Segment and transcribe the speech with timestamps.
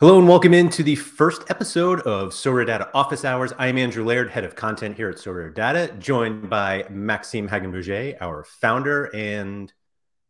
[0.00, 3.52] Hello and welcome into the first episode of Sorare Data Office Hours.
[3.58, 8.44] I'm Andrew Laird, head of content here at Sorare Data, joined by Maxime Hagenbourger, our
[8.44, 9.06] founder.
[9.06, 9.74] And do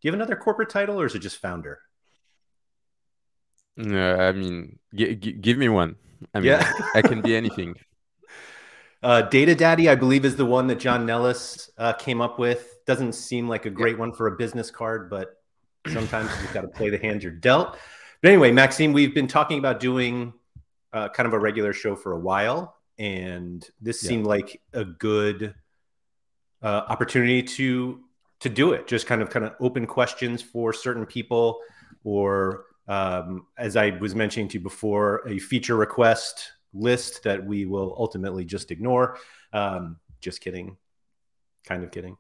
[0.01, 1.81] you have another corporate title or is it just founder?
[3.77, 5.97] No, I mean, g- g- give me one.
[6.33, 6.73] I mean, yeah.
[6.95, 7.75] I can be anything.
[9.01, 12.85] Uh, Data Daddy, I believe, is the one that John Nellis uh, came up with.
[12.85, 15.41] Doesn't seem like a great one for a business card, but
[15.87, 17.79] sometimes you've got to play the hand you're dealt.
[18.23, 20.33] But anyway, Maxime, we've been talking about doing
[20.93, 24.09] uh, kind of a regular show for a while, and this yeah.
[24.09, 25.55] seemed like a good
[26.63, 28.01] uh, opportunity to
[28.41, 28.87] to do it.
[28.87, 31.61] Just kind of kind of open questions for certain people,
[32.03, 37.67] or um, as I was mentioning to you before, a feature request list that we
[37.67, 39.19] will ultimately just ignore.
[39.53, 40.77] Um, just kidding,
[41.65, 42.17] kind of kidding.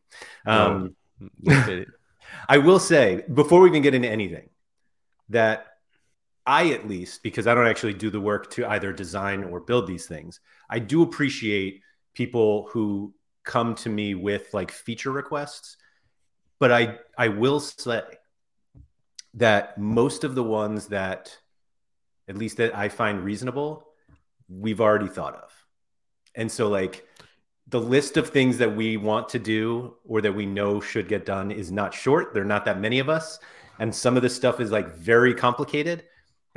[0.46, 0.94] Um,
[1.40, 1.84] no,
[2.48, 4.50] I will say before we even get into anything
[5.30, 5.67] that
[6.48, 9.86] I at least, because I don't actually do the work to either design or build
[9.86, 11.82] these things, I do appreciate
[12.14, 13.12] people who
[13.44, 15.76] come to me with like feature requests.
[16.58, 18.02] But I I will say
[19.34, 21.36] that most of the ones that
[22.28, 23.86] at least that I find reasonable,
[24.48, 25.52] we've already thought of.
[26.34, 27.06] And so like
[27.66, 31.26] the list of things that we want to do or that we know should get
[31.26, 32.32] done is not short.
[32.32, 33.38] There are not that many of us.
[33.78, 36.04] And some of this stuff is like very complicated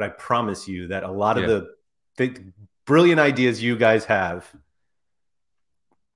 [0.01, 1.75] but I promise you that a lot of the,
[2.17, 2.53] the
[2.85, 4.51] brilliant ideas you guys have,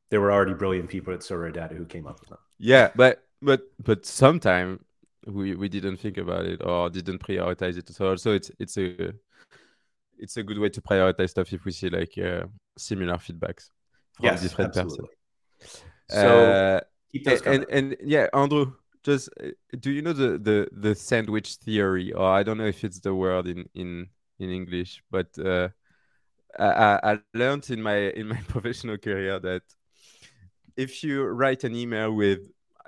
[0.09, 2.39] there were already brilliant people at Sorare Data who came up with them.
[2.58, 4.80] Yeah, but but but sometimes
[5.28, 7.89] we we didn't think about it or didn't prioritize it.
[7.89, 9.13] So also it's it's a
[10.17, 12.45] it's a good way to prioritize stuff if we see like uh,
[12.78, 13.69] similar feedbacks
[14.13, 15.09] from yes, different absolutely.
[15.59, 15.83] persons.
[16.09, 16.80] So uh,
[17.45, 18.73] and, and yeah, Andrew,
[19.05, 22.11] just uh, do you know the the the sandwich theory?
[22.11, 24.07] Or i don't know if it's the word in in
[24.39, 25.69] in english but uh,
[26.59, 29.63] I, I learned in my in my professional career that
[30.75, 32.39] if you write an email with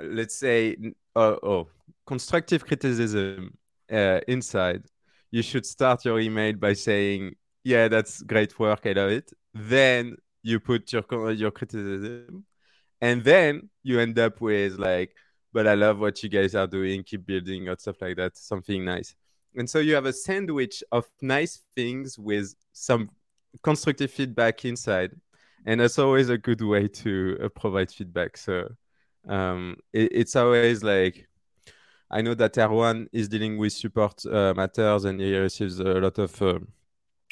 [0.01, 0.75] let's say
[1.16, 1.67] uh, oh
[2.06, 3.57] constructive criticism
[3.91, 4.83] uh, inside
[5.31, 9.31] you should start your email by saying yeah that's great work i love it.
[9.53, 12.45] Then you put your your criticism
[13.01, 15.16] and then you end up with like
[15.57, 17.01] but I love what you guys are doing.
[17.01, 18.38] Keep building or stuff like that.
[18.38, 19.16] Something nice.
[19.56, 23.09] And so you have a sandwich of nice things with some
[23.63, 25.13] constructive feedback inside.
[25.66, 28.38] And that's always a good way to uh, provide feedback.
[28.38, 28.69] So
[29.28, 31.28] um, it, it's always like,
[32.12, 36.19] I know that Erwan is dealing with support uh, matters and he receives a lot
[36.19, 36.59] of uh,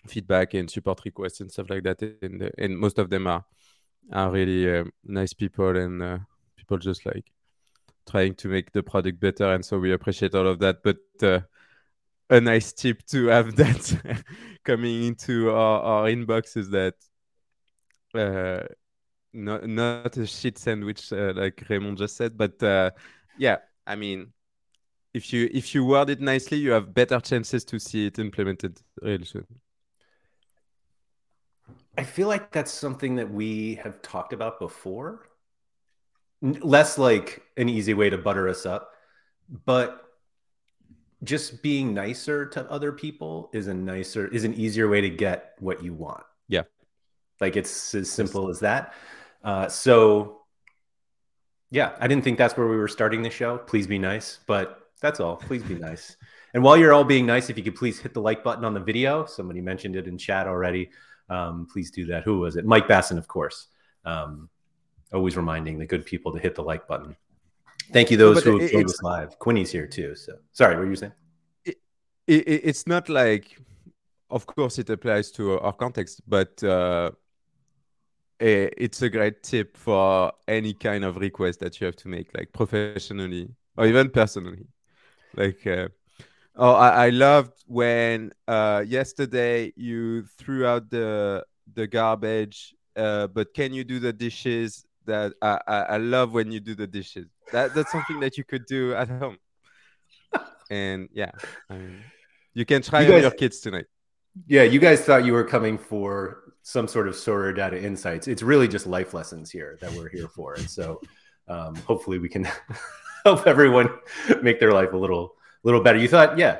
[0.07, 2.01] feedback and support requests and stuff like that.
[2.23, 3.45] And, and most of them are,
[4.11, 6.17] are really uh, nice people and uh,
[6.57, 7.31] people just like
[8.09, 10.83] trying to make the product better and so we appreciate all of that.
[10.83, 11.41] But uh,
[12.29, 14.23] a nice tip to have that
[14.63, 16.95] coming into our, our inbox is that
[18.15, 18.65] uh,
[19.33, 22.91] not, not a shit sandwich uh, like Raymond just said but uh,
[23.37, 24.31] yeah I mean
[25.13, 28.79] if you if you word it nicely you have better chances to see it implemented
[29.01, 29.45] really soon.
[31.97, 35.29] I feel like that's something that we have talked about before
[36.41, 38.91] less like an easy way to butter us up,
[39.65, 40.01] but
[41.23, 45.53] just being nicer to other people is a nicer is an easier way to get
[45.59, 46.23] what you want.
[46.47, 46.63] Yeah.
[47.41, 48.93] Like it's as simple as that.
[49.43, 50.41] Uh, so
[51.71, 53.57] yeah, I didn't think that's where we were starting the show.
[53.57, 55.35] Please be nice, but that's all.
[55.35, 56.15] Please be nice.
[56.53, 58.73] And while you're all being nice, if you could please hit the like button on
[58.73, 59.25] the video.
[59.25, 60.89] Somebody mentioned it in chat already.
[61.29, 62.23] Um, please do that.
[62.23, 62.63] Who was it?
[62.63, 63.67] Mike Basson, of course.
[64.05, 64.49] Um,
[65.13, 67.15] always reminding the good people to hit the like button.
[67.91, 69.37] Thank you, those who have joined us live.
[69.39, 70.15] Quinny's here too.
[70.15, 71.13] So sorry, what were you saying?
[71.63, 71.77] It,
[72.27, 73.57] it, it's not like,
[74.29, 77.11] of course, it applies to our context, but uh,
[78.39, 82.51] it's a great tip for any kind of request that you have to make, like
[82.51, 84.65] professionally or even personally.
[85.35, 85.89] Like, uh,
[86.55, 93.53] oh, I, I loved when uh, yesterday you threw out the the garbage, uh, but
[93.53, 97.27] can you do the dishes that I, I, I love when you do the dishes.
[97.51, 99.37] That that's something that you could do at home.
[100.69, 101.31] and yeah,
[101.69, 102.01] I mean,
[102.53, 103.85] you can try you guys, on your kids tonight.
[104.47, 108.27] Yeah, you guys thought you were coming for some sort of Sorare data insights.
[108.27, 110.99] It's really just life lessons here that we're here for, and so
[111.47, 112.47] um, hopefully we can
[113.25, 113.89] help everyone
[114.41, 115.99] make their life a little little better.
[115.99, 116.59] You thought, yeah,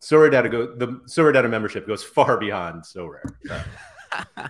[0.00, 3.22] Sorare data go the Sorare data membership goes far beyond Sorare.
[3.48, 4.48] Uh,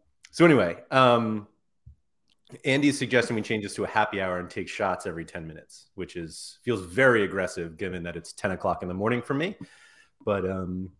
[0.30, 1.48] so anyway, um,
[2.64, 5.86] Andy's suggesting we change this to a happy hour and take shots every 10 minutes,
[5.94, 9.56] which is feels very aggressive given that it's 10 o'clock in the morning for me.
[10.24, 10.90] But um,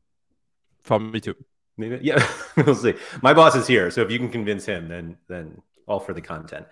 [0.82, 1.37] for me too.
[1.76, 2.26] Maybe, yeah,
[2.56, 2.94] we'll see.
[3.22, 6.20] My boss is here, so if you can convince him, then then all for the
[6.20, 6.66] content.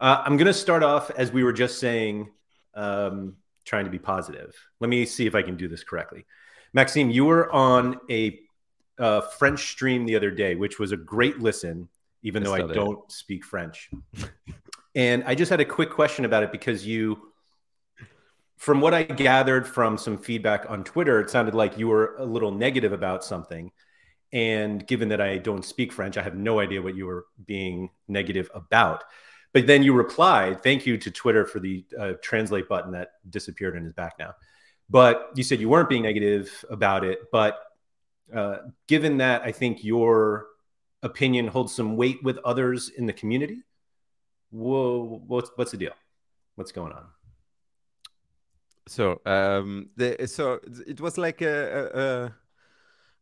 [0.00, 2.30] Uh, I'm going to start off as we were just saying,
[2.74, 4.54] um, trying to be positive.
[4.80, 6.24] Let me see if I can do this correctly.
[6.72, 8.40] Maxime, you were on a
[8.98, 11.88] uh, French stream the other day, which was a great listen,
[12.22, 13.90] even though I don't speak French.
[14.94, 17.32] and I just had a quick question about it because you,
[18.56, 22.24] from what I gathered from some feedback on Twitter, it sounded like you were a
[22.24, 23.72] little negative about something.
[24.32, 27.90] And given that I don't speak French, I have no idea what you were being
[28.06, 29.04] negative about.
[29.52, 33.76] But then you replied, thank you to Twitter for the uh, translate button that disappeared
[33.76, 34.34] and is back now.
[34.88, 37.30] But you said you weren't being negative about it.
[37.32, 37.58] But
[38.34, 40.46] uh, given that I think your
[41.02, 43.62] opinion holds some weight with others in the community,
[44.50, 45.92] whoa, what's, what's the deal?
[46.56, 47.04] What's going on?
[48.86, 52.34] So, um, the, so it was like a, a, a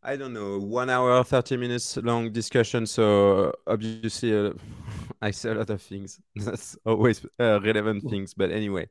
[0.02, 2.86] I don't know, one hour, 30 minutes long discussion.
[2.86, 4.52] So obviously, uh,
[5.22, 6.20] I say a lot of things.
[6.36, 8.32] That's always uh, relevant things.
[8.32, 8.88] But anyway,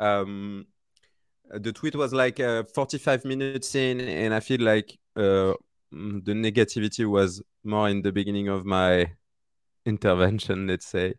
[0.00, 0.66] um,
[1.50, 5.54] the tweet was like uh, 45 minutes in, and I feel like uh,
[5.90, 9.12] the negativity was more in the beginning of my
[9.86, 11.14] intervention, let's say.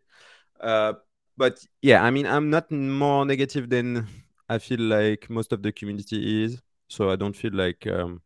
[0.60, 0.94] Uh,
[1.36, 4.06] but yeah, I mean, I'm not more negative than
[4.48, 6.60] I feel like most of the community is.
[6.88, 7.86] So I don't feel like.
[7.86, 8.20] Um,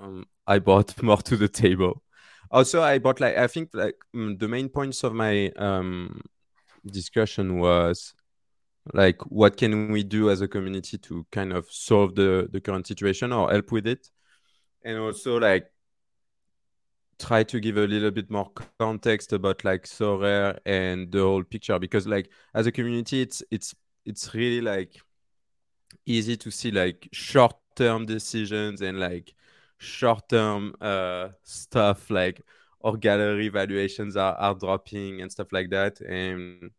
[0.00, 2.02] um, I brought more to the table.
[2.50, 6.20] Also, I brought like I think like um, the main points of my um,
[6.86, 8.14] discussion was
[8.92, 12.86] like what can we do as a community to kind of solve the the current
[12.86, 14.08] situation or help with it,
[14.82, 15.66] and also like
[17.18, 21.78] try to give a little bit more context about like Sorare and the whole picture
[21.78, 23.74] because like as a community it's it's
[24.04, 25.00] it's really like
[26.04, 29.34] easy to see like short term decisions and like
[29.78, 32.42] short term uh, stuff like
[32.84, 36.00] our gallery valuations are, are dropping and stuff like that.
[36.00, 36.70] And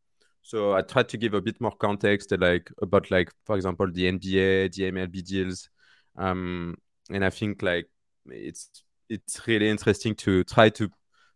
[0.41, 4.07] so I tried to give a bit more context like about like for example the
[4.07, 5.69] NBA, the MLB deals.
[6.15, 6.75] Um,
[7.09, 7.87] and I think like
[8.25, 10.89] it's it's really interesting to try to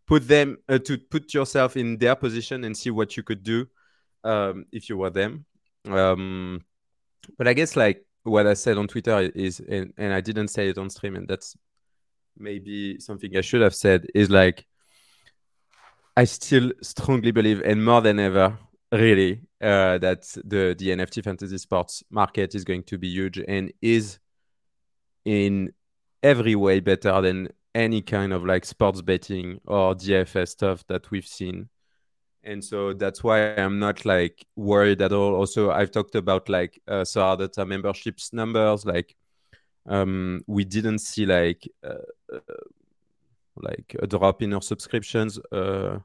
[0.06, 3.66] put them uh, to put yourself in their position and see what you could do
[4.24, 5.44] um, if you were them.
[5.88, 6.64] Um,
[7.38, 10.68] but I guess like what I said on Twitter is, and, and I didn't say
[10.68, 11.56] it on stream, and that's
[12.36, 14.66] maybe something I should have said, is like,
[16.16, 18.58] I still strongly believe, and more than ever,
[18.92, 23.72] really, uh, that the, the NFT fantasy sports market is going to be huge and
[23.80, 24.18] is
[25.24, 25.72] in
[26.22, 31.26] every way better than any kind of like sports betting or DFS stuff that we've
[31.26, 31.68] seen.
[32.44, 35.36] And so that's why i'm not like worried at all.
[35.36, 37.04] Also i've talked about like uh,
[37.36, 39.14] data memberships numbers like
[39.86, 42.38] um we didn't see like uh, uh,
[43.56, 45.98] like a drop in our subscriptions uh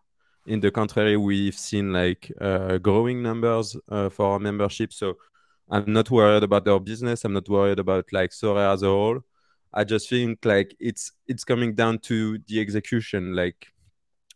[0.48, 4.94] in the contrary we've seen like uh, growing numbers uh, for our membership.
[4.94, 5.18] So
[5.70, 9.20] i'm not worried about their business i'm not worried about like Sorare as a whole
[9.74, 13.68] i just think like it's it's coming down to the execution like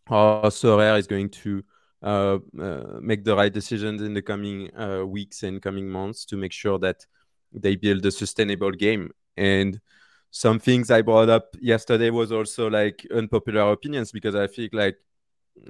[0.06, 1.62] how Sorare is going to
[2.02, 6.36] uh, uh, make the right decisions in the coming uh, weeks and coming months to
[6.36, 7.06] make sure that
[7.52, 9.10] they build a sustainable game.
[9.36, 9.80] And
[10.30, 14.96] some things I brought up yesterday was also like unpopular opinions because I feel like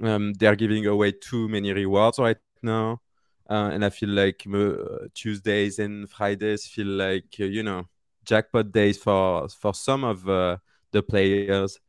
[0.01, 3.01] um, they're giving away too many rewards right now.
[3.49, 7.87] Uh, and I feel like uh, Tuesdays and Fridays feel like uh, you know
[8.23, 11.79] jackpot days for for some of the players.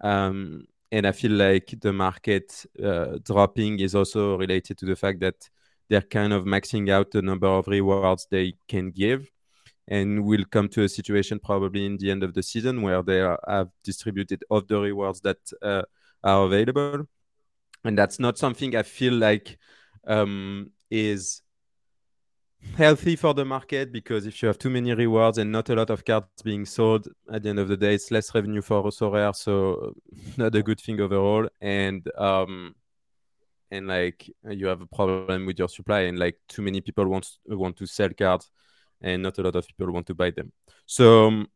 [0.00, 5.20] Um, and I feel like the market uh, dropping is also related to the fact
[5.20, 5.48] that
[5.88, 9.30] they're kind of maxing out the number of rewards they can give.
[9.88, 13.20] And we'll come to a situation probably in the end of the season where they
[13.20, 15.82] are, have distributed all the rewards that uh,
[16.24, 17.06] are available.
[17.84, 19.58] And that's not something I feel like
[20.06, 21.42] um, is
[22.74, 25.90] healthy for the market because if you have too many rewards and not a lot
[25.90, 29.34] of cards being sold at the end of the day it's less revenue for Sorare
[29.34, 29.94] so
[30.36, 31.48] not a good thing overall.
[31.60, 32.74] And um
[33.70, 37.28] and like you have a problem with your supply and like too many people want
[37.46, 38.50] want to sell cards
[39.00, 40.52] and not a lot of people want to buy them.
[40.86, 41.48] So um,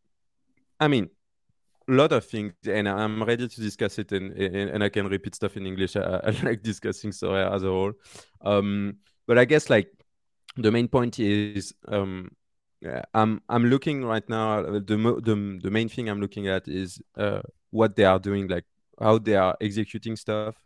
[0.79, 1.09] i mean
[1.89, 5.07] a lot of things and i'm ready to discuss it and and, and i can
[5.07, 7.93] repeat stuff in english i, I like discussing Sorare as a whole.
[8.41, 8.97] Um
[9.31, 9.89] but i guess like
[10.57, 12.31] the main point is um,
[13.13, 14.63] I'm I'm looking right now.
[14.63, 18.65] The the the main thing I'm looking at is uh, what they are doing, like
[18.99, 20.57] how they are executing stuff,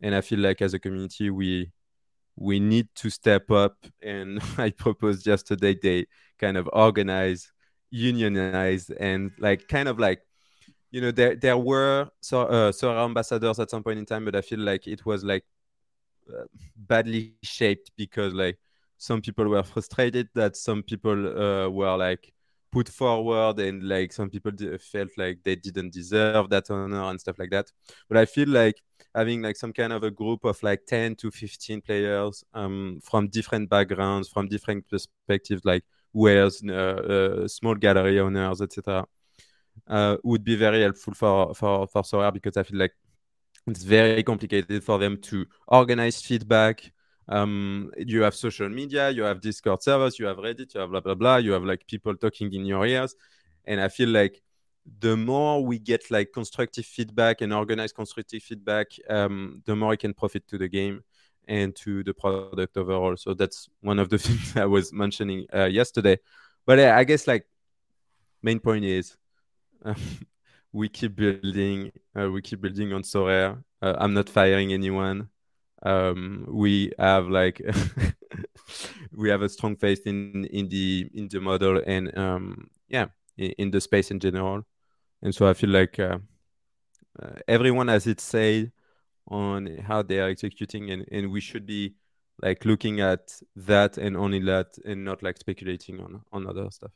[0.00, 1.72] and I feel like as a community we
[2.36, 3.76] we need to step up.
[4.02, 6.06] And I proposed yesterday they
[6.38, 7.50] kind of organize,
[7.90, 10.22] unionize, and like kind of like
[10.92, 14.36] you know there there were so uh, Sorare ambassadors at some point in time, but
[14.36, 15.44] I feel like it was like
[16.76, 18.58] badly shaped because like
[18.98, 22.32] some people were frustrated that some people uh, were like
[22.70, 27.38] put forward and like some people felt like they didn't deserve that honor and stuff
[27.38, 27.70] like that.
[28.08, 28.76] But i feel like
[29.14, 33.28] having like some kind of a group of like 10 to 15 players um, from
[33.28, 39.04] different backgrounds from different perspectives like whales uh, uh, small gallery owners etc
[39.88, 42.92] uh, would be very helpful for for for Sorare because i feel like
[43.66, 46.92] it's very complicated for them to organize feedback
[47.28, 51.00] um, you have social media, you have Discord servers, you have Reddit, you have blah
[51.00, 53.14] blah blah, you have like people talking in your ears,
[53.64, 54.42] and I feel like
[54.98, 59.96] the more we get like constructive feedback and organized constructive feedback, um, the more I
[59.96, 61.04] can profit to the game
[61.46, 63.16] and to the product overall.
[63.16, 66.18] So that's one of the things I was mentioning uh, yesterday.
[66.66, 67.46] But uh, I guess like
[68.42, 69.16] main point is
[70.72, 73.62] we keep building, uh, we keep building on Sorare.
[73.80, 75.28] Uh, I'm not firing anyone.
[75.82, 77.60] Um, we have like
[79.12, 83.50] we have a strong faith in in the in the model and um, yeah in,
[83.58, 84.62] in, the space in general.
[85.22, 86.18] And so i feel like uh,
[87.20, 88.70] uh, everyone has its say
[89.28, 91.94] on how they are executing and, and we should be
[92.40, 96.92] like looking at that and only that and not like speculating on on other stuff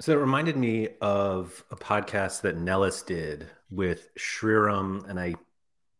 [0.00, 5.34] so it reminded me of a podcast that Nellis did with Sriram, and I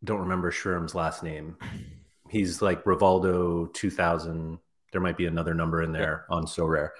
[0.05, 1.57] don't remember Sriram's last name.
[2.29, 4.59] He's like Rivaldo 2000.
[4.93, 6.37] There might be another number in there yeah.
[6.37, 6.91] on Sorare,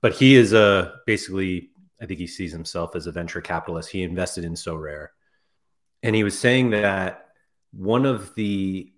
[0.00, 1.70] but he is a basically.
[2.00, 3.90] I think he sees himself as a venture capitalist.
[3.90, 5.08] He invested in Sorare,
[6.02, 7.28] and he was saying that
[7.72, 8.92] one of the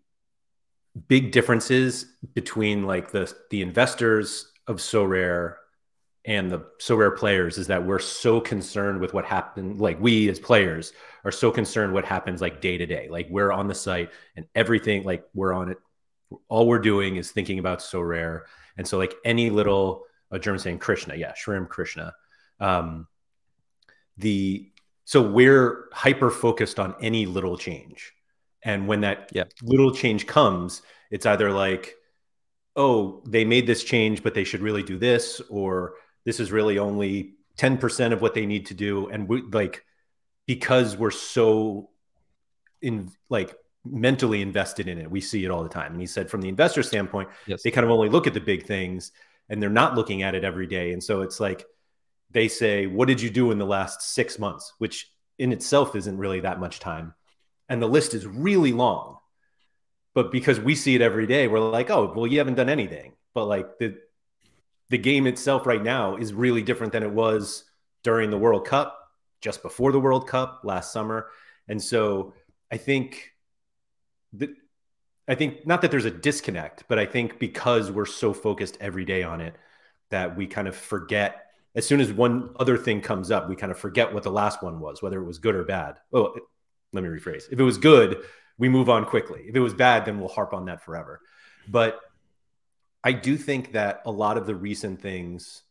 [1.08, 5.56] big differences between like the the investors of Sorare
[6.26, 10.40] and the Sorare players is that we're so concerned with what happened like we as
[10.40, 10.92] players
[11.24, 13.08] are so concerned what happens like day to day.
[13.10, 15.78] Like we're on the site and everything like we're on it.
[16.48, 18.42] All we're doing is thinking about Sorare.
[18.78, 22.14] And so like any little a german saying krishna yeah Sriram krishna.
[22.58, 23.06] Um
[24.16, 24.70] the
[25.04, 28.14] so we're hyper focused on any little change.
[28.62, 29.44] And when that yeah.
[29.62, 31.96] little change comes it's either like
[32.76, 36.78] oh they made this change but they should really do this or this is really
[36.78, 39.08] only 10% of what they need to do.
[39.08, 39.84] And we like
[40.46, 41.90] because we're so
[42.82, 43.54] in like
[43.86, 45.92] mentally invested in it we see it all the time.
[45.92, 47.62] And he said from the investor standpoint yes.
[47.62, 49.12] they kind of only look at the big things
[49.48, 50.92] and they're not looking at it every day.
[50.92, 51.64] And so it's like
[52.30, 54.72] they say what did you do in the last 6 months?
[54.78, 57.14] Which in itself isn't really that much time.
[57.68, 59.18] And the list is really long.
[60.14, 63.12] But because we see it every day we're like oh well you haven't done anything.
[63.34, 63.96] But like the
[64.90, 67.64] the game itself right now is really different than it was
[68.02, 68.98] during the World Cup,
[69.40, 71.28] just before the World Cup last summer.
[71.68, 72.34] And so
[72.70, 73.32] I think
[74.34, 74.50] that
[75.26, 79.04] I think not that there's a disconnect, but I think because we're so focused every
[79.04, 79.54] day on it
[80.10, 83.72] that we kind of forget as soon as one other thing comes up, we kind
[83.72, 85.96] of forget what the last one was, whether it was good or bad.
[86.12, 86.36] Oh,
[86.92, 87.44] let me rephrase.
[87.50, 88.22] If it was good,
[88.58, 89.46] we move on quickly.
[89.48, 91.20] If it was bad, then we'll harp on that forever.
[91.68, 91.98] But
[93.04, 95.62] I do think that a lot of the recent things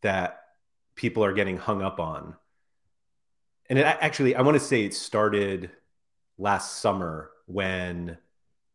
[0.00, 0.40] that
[0.94, 2.34] people are getting hung up on,
[3.68, 5.70] and it actually, I want to say it started
[6.38, 8.16] last summer when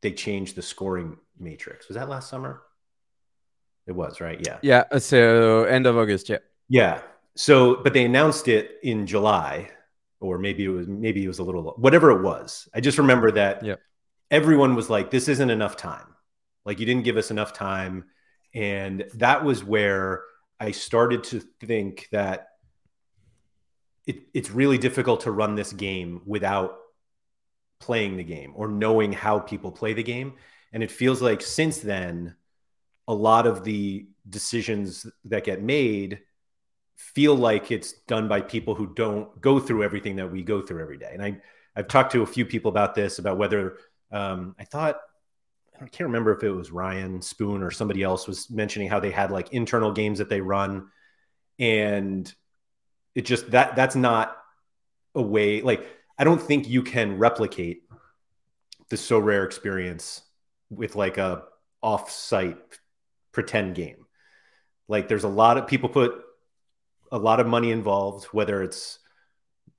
[0.02, 1.88] they changed the scoring matrix.
[1.88, 2.62] Was that last summer?
[3.88, 4.40] It was, right?
[4.46, 4.60] Yeah.
[4.62, 4.84] Yeah.
[4.92, 6.30] Uh, so end of August.
[6.30, 6.38] Yeah.
[6.70, 7.02] Yeah.
[7.36, 9.70] So, but they announced it in July,
[10.20, 12.70] or maybe it was maybe it was a little whatever it was.
[12.74, 13.76] I just remember that yeah.
[14.32, 16.15] everyone was like, "This isn't enough time."
[16.66, 18.06] Like you didn't give us enough time.
[18.54, 20.24] And that was where
[20.60, 22.50] I started to think that
[24.08, 26.78] it, it's really difficult to run this game without
[27.80, 30.34] playing the game or knowing how people play the game.
[30.72, 32.36] And it feels like since then,
[33.08, 36.20] a lot of the decisions that get made
[36.96, 40.82] feel like it's done by people who don't go through everything that we go through
[40.82, 41.12] every day.
[41.14, 41.38] And I,
[41.76, 43.78] I've talked to a few people about this, about whether
[44.12, 44.98] um, I thought
[45.82, 49.12] I can't remember if it was Ryan Spoon or somebody else was mentioning how they
[49.12, 50.88] had like internal games that they run,
[51.60, 52.34] and
[53.14, 54.38] it just that that's not
[55.14, 55.62] a way.
[55.62, 57.84] Like I don't think you can replicate
[58.90, 60.22] the Sorare experience
[60.70, 61.44] with like a
[61.82, 62.58] off-site
[63.32, 64.06] pretend game.
[64.88, 66.22] Like there's a lot of people put
[67.12, 69.00] a lot of money involved, whether it's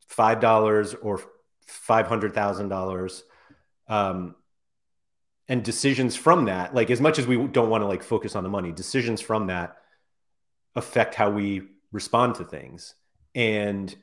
[0.08, 1.20] five dollars or
[1.66, 3.24] five hundred thousand um, dollars
[5.48, 8.42] and decisions from that like as much as we don't want to like focus on
[8.42, 9.76] the money decisions from that
[10.76, 12.94] affect how we respond to things.
[13.34, 13.94] And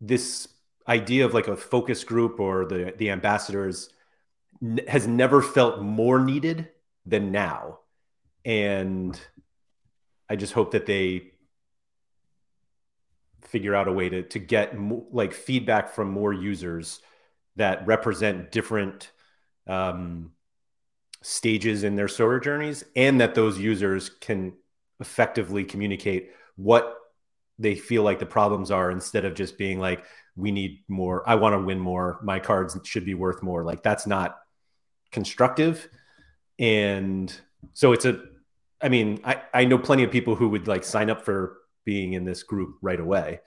[0.00, 0.48] this
[0.86, 3.90] idea of like a focus group or the the ambassadors
[4.62, 6.68] n- has never felt more needed
[7.04, 7.80] than now.
[8.44, 9.20] And
[10.30, 11.32] i just hope that they
[13.42, 17.00] figure out a way to to get mo- like feedback from more users
[17.56, 19.10] that represent different
[19.66, 20.32] um,
[21.22, 24.52] stages in their Sorare journeys, and that those users can
[25.00, 26.94] effectively communicate what
[27.58, 30.04] they feel like the problems are instead of just being like,
[30.36, 31.28] we need more.
[31.28, 32.20] I want to win more.
[32.22, 33.64] My cards should be worth more.
[33.64, 34.38] Like that's not
[35.10, 35.88] constructive.
[36.58, 37.34] And
[37.72, 38.20] so it's a,
[38.80, 42.12] I mean, I, I know plenty of people who would like sign up for being
[42.12, 43.40] in this group right away.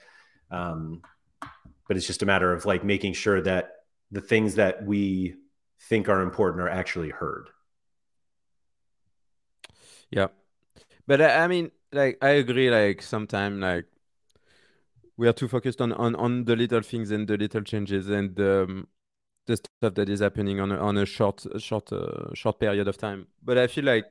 [0.49, 1.01] Um,
[1.87, 3.71] but it's just a matter of like making sure that
[4.11, 5.35] the things that we
[5.89, 7.49] think are important are actually heard.
[10.11, 10.27] Yeah.
[11.07, 13.85] But I mean, like, I agree, like, sometimes, like,
[15.17, 18.39] we are too focused on, on, on the little things and the little changes and
[18.39, 18.87] um,
[19.45, 22.97] the stuff that is happening on a, on a short, short, uh, short period of
[22.97, 23.27] time.
[23.43, 24.05] But I feel like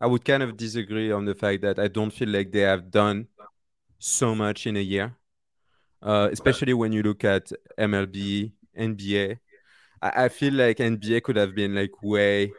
[0.00, 2.90] I would kind of disagree on the fact that I don't feel like they have
[2.90, 3.28] done
[3.98, 5.14] so much in a year,
[6.02, 9.38] uh, especially when you look at MLB, NBA.
[10.02, 12.52] I, I feel like NBA could have been like way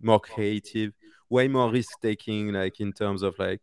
[0.00, 0.92] more creative,
[1.28, 3.60] way more risk taking, like in terms of like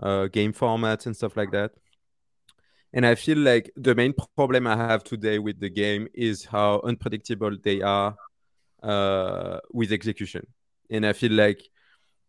[0.00, 1.72] uh, game formats and stuff like that.
[2.92, 6.80] And I feel like the main problem I have today with the game is how
[6.84, 8.14] unpredictable they are
[8.82, 10.46] uh, with execution.
[10.90, 11.62] And I feel like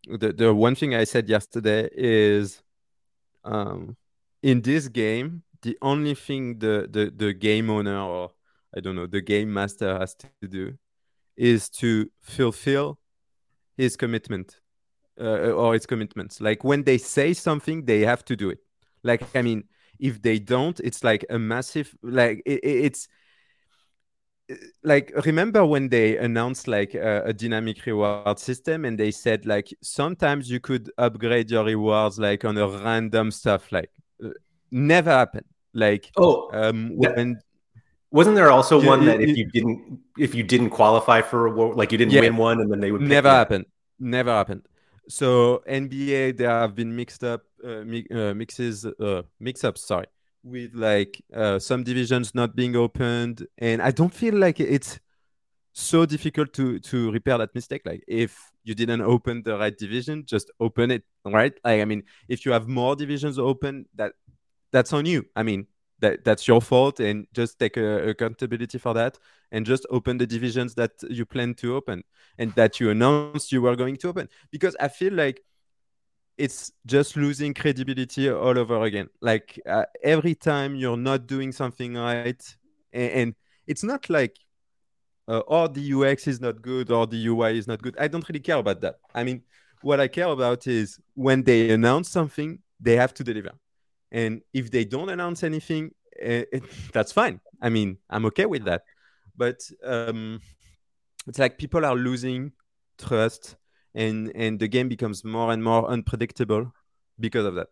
[0.07, 2.61] the, the one thing I said yesterday is
[3.43, 3.97] um,
[4.41, 8.31] in this game, the only thing the, the, the game owner or
[8.75, 10.77] I don't know, the game master has to do
[11.37, 12.99] is to fulfill
[13.77, 14.59] his commitment
[15.19, 16.41] uh, or its commitments.
[16.41, 18.59] Like when they say something, they have to do it.
[19.03, 19.65] Like, I mean,
[19.99, 23.07] if they don't it's like a massive like it, it's
[24.83, 29.73] like remember when they announced like a, a, dynamic reward system and they said like
[29.81, 33.89] sometimes you could upgrade your rewards like on a random stuff like
[34.23, 34.29] uh,
[34.71, 35.45] never happened.
[35.73, 37.39] Like oh um when
[38.11, 41.51] wasn't there also you, one that if you didn't if you didn't qualify for a
[41.51, 43.65] war, like you didn't yeah, win one and then they would never happen
[43.99, 44.67] never happened
[45.07, 50.07] so NBA there have been mixed up uh, mi- uh, mixes uh, mix ups sorry
[50.43, 53.47] with like uh, some divisions not being opened.
[53.57, 54.99] And I don't feel like it's
[55.73, 57.81] so difficult to to repair that mistake.
[57.85, 61.53] Like if you didn't open the right division just open it right?
[61.63, 64.13] Like, I mean if you have more divisions open that
[64.71, 65.25] that's on you.
[65.35, 65.67] I mean
[66.03, 69.17] that that's your fault and just take a, accountability for that
[69.51, 72.03] and just open the divisions that you plan to open
[72.37, 74.27] and that you announced you were going to open.
[74.51, 75.41] Because i feel like
[76.37, 79.07] it's just losing credibility all over again.
[79.21, 82.43] Like uh, every time you're not doing something right
[82.91, 83.35] and, and
[83.67, 84.35] it's not like
[85.27, 87.95] uh, or the ux is not good or the ui is not good.
[87.97, 88.95] I don't really care about that.
[89.15, 89.43] I mean
[89.81, 93.51] what i care about is when they announce something they have to deliver
[94.13, 97.41] and if they don't announce anything, it, eh, it, that's fine.
[97.61, 98.83] I mean, I'm okay with that.
[99.35, 100.39] But um,
[101.27, 102.51] it's like people are losing
[102.99, 103.55] trust,
[103.95, 106.71] and and the game becomes more and more unpredictable
[107.19, 107.69] because of that.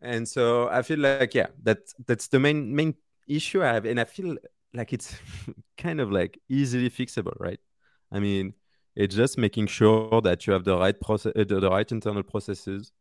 [0.00, 2.94] And so I feel like yeah, that that's the main main
[3.26, 4.36] issue I have, and I feel
[4.72, 5.16] like it's
[5.76, 7.58] kind of like easily fixable, right?
[8.12, 8.54] I mean,
[8.94, 12.22] it's just making sure that you have the right process, uh, the, the right internal
[12.22, 12.92] processes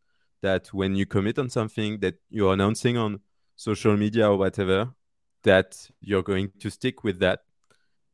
[0.41, 3.19] that when you commit on something that you're announcing on
[3.55, 4.89] social media or whatever,
[5.43, 7.41] that you're going to stick with that.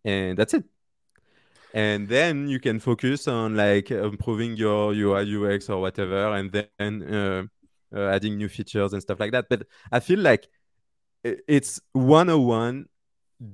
[0.05, 0.63] And that's it.
[1.73, 7.03] And then you can focus on like improving your UI UX or whatever, and then
[7.13, 7.43] uh,
[7.93, 9.45] uh, adding new features and stuff like that.
[9.49, 10.47] But I feel like
[11.23, 12.87] it's 101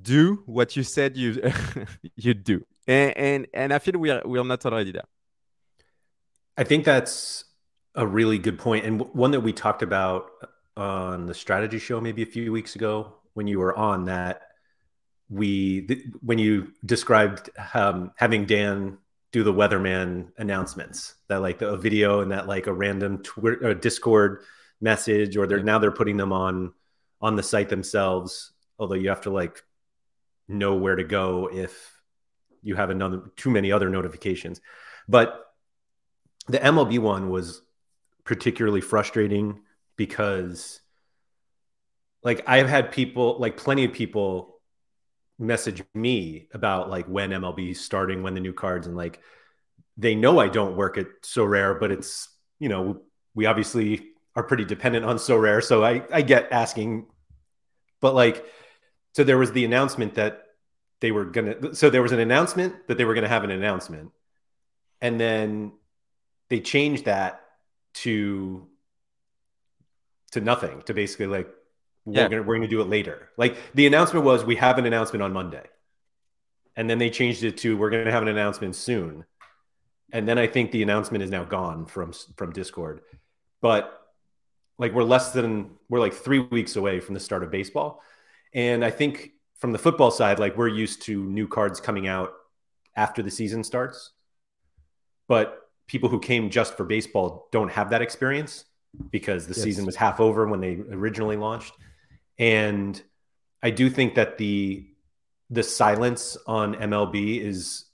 [0.02, 1.42] do what you said you
[2.16, 5.04] you do and, and and i feel we're we're not already there
[6.56, 7.44] i think that's
[7.94, 10.30] a really good point and one that we talked about
[10.76, 14.42] on the strategy show maybe a few weeks ago when you were on that
[15.28, 18.98] we th- when you described um, having dan
[19.32, 23.74] do the weatherman announcements that like the, a video and that like a random twitter
[23.74, 24.42] discord
[24.80, 26.72] message or they're now they're putting them on
[27.20, 29.62] on the site themselves although you have to like
[30.48, 31.94] know where to go if
[32.62, 34.60] you have another too many other notifications.
[35.08, 35.40] But
[36.46, 37.62] the mlb one was
[38.24, 39.60] particularly frustrating
[39.96, 40.80] because
[42.22, 44.60] like I've had people like plenty of people
[45.38, 49.20] message me about like when MLB is starting, when the new cards and like
[49.96, 53.02] they know I don't work at Sorare, but it's you know,
[53.34, 57.06] we obviously are pretty dependent on Sorare, So I I get asking,
[58.00, 58.44] but like
[59.12, 60.42] so there was the announcement that
[61.00, 61.74] they were gonna.
[61.74, 64.10] So there was an announcement that they were gonna have an announcement,
[65.00, 65.72] and then
[66.48, 67.43] they changed that
[67.94, 68.66] to
[70.32, 71.48] to nothing to basically like
[72.04, 72.28] we're Yeah.
[72.28, 73.30] gonna we're gonna do it later.
[73.36, 75.64] Like the announcement was we have an announcement on Monday,
[76.76, 79.24] and then they changed it to we're gonna have an announcement soon,
[80.12, 83.00] and then I think the announcement is now gone from from Discord,
[83.60, 84.00] but
[84.76, 88.02] like we're less than we're like three weeks away from the start of baseball,
[88.52, 89.30] and I think
[89.60, 92.32] from the football side, like we're used to new cards coming out
[92.96, 94.10] after the season starts,
[95.26, 98.64] but people who came just for baseball don't have that experience
[99.10, 99.62] because the Yes.
[99.64, 101.74] season was half over when they originally launched
[102.38, 103.02] and
[103.62, 104.86] i do think that the
[105.50, 107.84] the silence on mlb is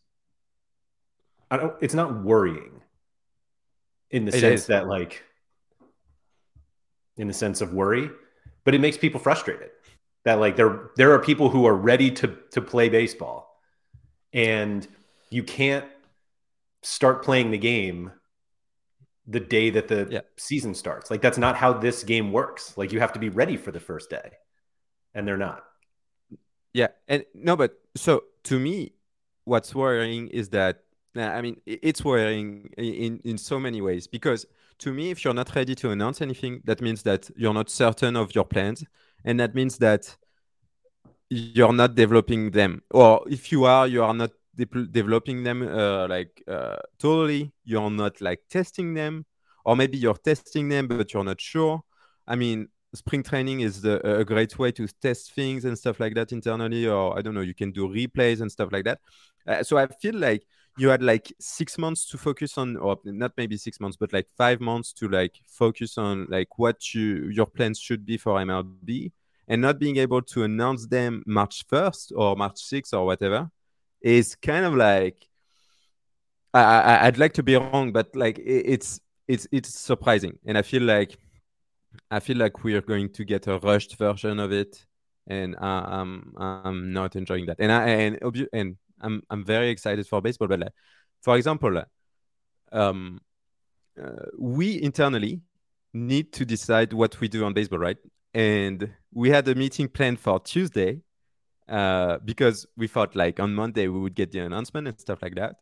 [1.51, 2.83] i don't it's not worrying
[4.11, 4.67] in the It sense is.
[4.67, 5.23] that like
[7.17, 8.11] in the sense of worry
[8.65, 9.71] but it makes people frustrated
[10.25, 13.59] that like there there are people who are ready to to play baseball
[14.33, 14.87] and
[15.31, 15.87] you can't
[16.83, 18.13] start playing the game
[19.27, 20.23] the day that the Yeah.
[20.37, 21.11] season starts.
[21.11, 22.77] Like that's not how this game works.
[22.77, 24.33] Like you have to be ready for the first day
[25.15, 25.65] and they're not.
[26.73, 28.93] Yeah, and no, but so to me,
[29.45, 30.83] what's worrying is that
[31.17, 34.47] I mean it's worrying in in so many ways because
[34.79, 38.17] to me, if you're not ready to announce anything, that means that you're not certain
[38.17, 38.85] of your plans,
[39.25, 40.17] and that means that
[41.29, 46.09] you're not developing them, or if you are, you are not de- developing them uh,
[46.09, 47.53] like uh, totally.
[47.65, 49.27] You're not like testing them,
[49.65, 51.83] or maybe you're testing them but you're not sure.
[52.27, 56.15] I mean, spring training is the, a great way to test things and stuff like
[56.15, 59.01] that internally or i don't know you can do replays and stuff like that
[59.47, 60.45] uh, so i feel like
[60.77, 64.27] you had like six months to focus on or not maybe six months but like
[64.37, 69.13] five months to like focus on like what you your plans should be for mlb
[69.49, 73.51] and not being able to announce them march 1st or march 6th or whatever
[74.03, 75.27] is kind of like
[76.53, 80.59] I, I i'd like to be wrong but like it, it's it's it's surprising and
[80.59, 81.19] i feel like
[82.11, 84.85] I feel like we're going to get a rushed version of it,
[85.27, 87.57] and uh, I'm I'm not enjoying that.
[87.59, 90.49] And I and and I'm I'm very excited for baseball.
[90.49, 90.73] But like,
[91.23, 91.83] for example,
[92.73, 93.21] um,
[94.01, 95.41] uh, we internally
[95.93, 97.99] need to decide what we do on baseball, right?
[98.35, 101.01] And we had a meeting planned for Tuesday
[101.71, 105.37] uh, because we thought like on Monday we would get the announcement and stuff like
[105.37, 105.57] that,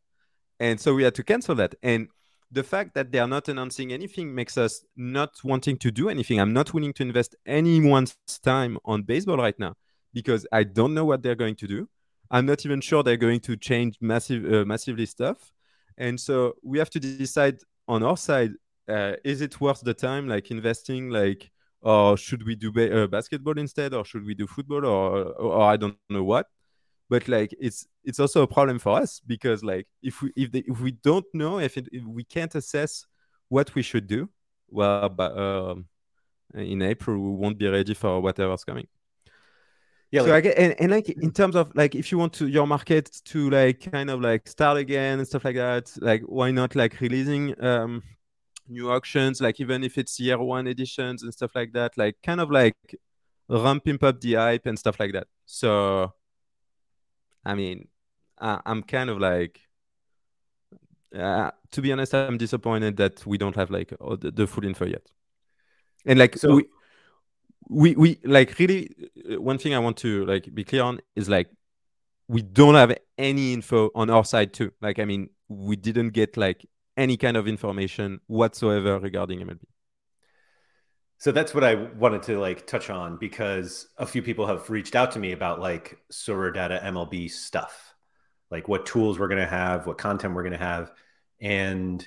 [0.58, 1.74] and so we had to cancel that.
[1.82, 2.08] And
[2.50, 6.40] the fact that they are not announcing anything makes us not wanting to do anything.
[6.40, 9.74] I'm not willing to invest anyone's time on baseball right now
[10.14, 11.88] because I don't know what they're going to do.
[12.30, 15.52] I'm not even sure they're going to change massive, uh, massively stuff,
[15.98, 18.52] and so we have to decide on our side:
[18.88, 23.06] uh, is it worth the time, like investing, like, or should we do ba- uh,
[23.06, 26.46] basketball instead, or should we do football, or, or, or I don't know what.
[27.10, 30.62] But like it's it's also a problem for us because like if we if, they,
[30.66, 33.06] if we don't know if, it, if we can't assess
[33.48, 34.28] what we should do
[34.70, 35.86] well but um,
[36.54, 38.86] in april we won't be ready for whatever's coming.
[40.10, 42.34] Yeah so like, I get, and, and like in terms of like if you want
[42.34, 46.22] to your market to like kind of like start again and stuff like that like
[46.22, 48.02] why not like releasing um
[48.68, 52.40] new auctions like even if it's year one editions and stuff like that like kind
[52.40, 52.76] of like
[53.48, 56.12] ramping up the hype and stuff like that so
[57.44, 57.88] I mean,
[58.38, 59.61] uh, I'm kind of like,
[61.14, 64.64] uh, to be honest, I'm disappointed that we don't have like all the, the full
[64.64, 65.02] info yet.
[66.04, 66.64] And like So- we,
[67.68, 68.90] we, we like really
[69.33, 71.48] uh, one thing I want to like be clear on is like
[72.28, 74.72] we don't have any info on our side too.
[74.81, 76.66] Like I mean, we didn't get like
[76.98, 79.61] any kind of information whatsoever regarding MLB.
[81.18, 84.94] So that's what I wanted to like touch on because a few people have reached
[84.94, 87.94] out to me about like Sorare Data MLB stuff,
[88.50, 90.92] like what tools we're going to have, what content we're going to have,
[91.40, 92.06] and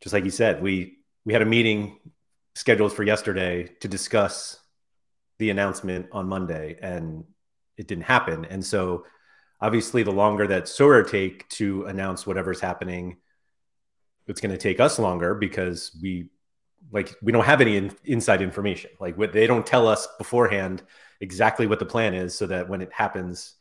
[0.00, 1.98] just like you said, we we had a meeting
[2.54, 4.58] scheduled for yesterday to discuss
[5.38, 7.24] the announcement on Monday, and
[7.76, 8.44] it didn't happen.
[8.44, 9.04] And so,
[9.60, 13.16] obviously, the longer that Sorare take to announce whatever's happening,
[14.26, 16.28] it's going to take us longer because we
[16.90, 18.90] like we don't have any in, inside information.
[19.00, 20.82] Like what they don't tell us beforehand
[21.20, 23.54] exactly what the plan is so that when it happens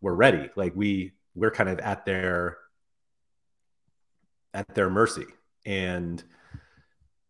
[0.00, 0.50] we're ready.
[0.56, 2.58] Like we we're kind of at their
[4.52, 5.26] at their mercy.
[5.64, 6.22] And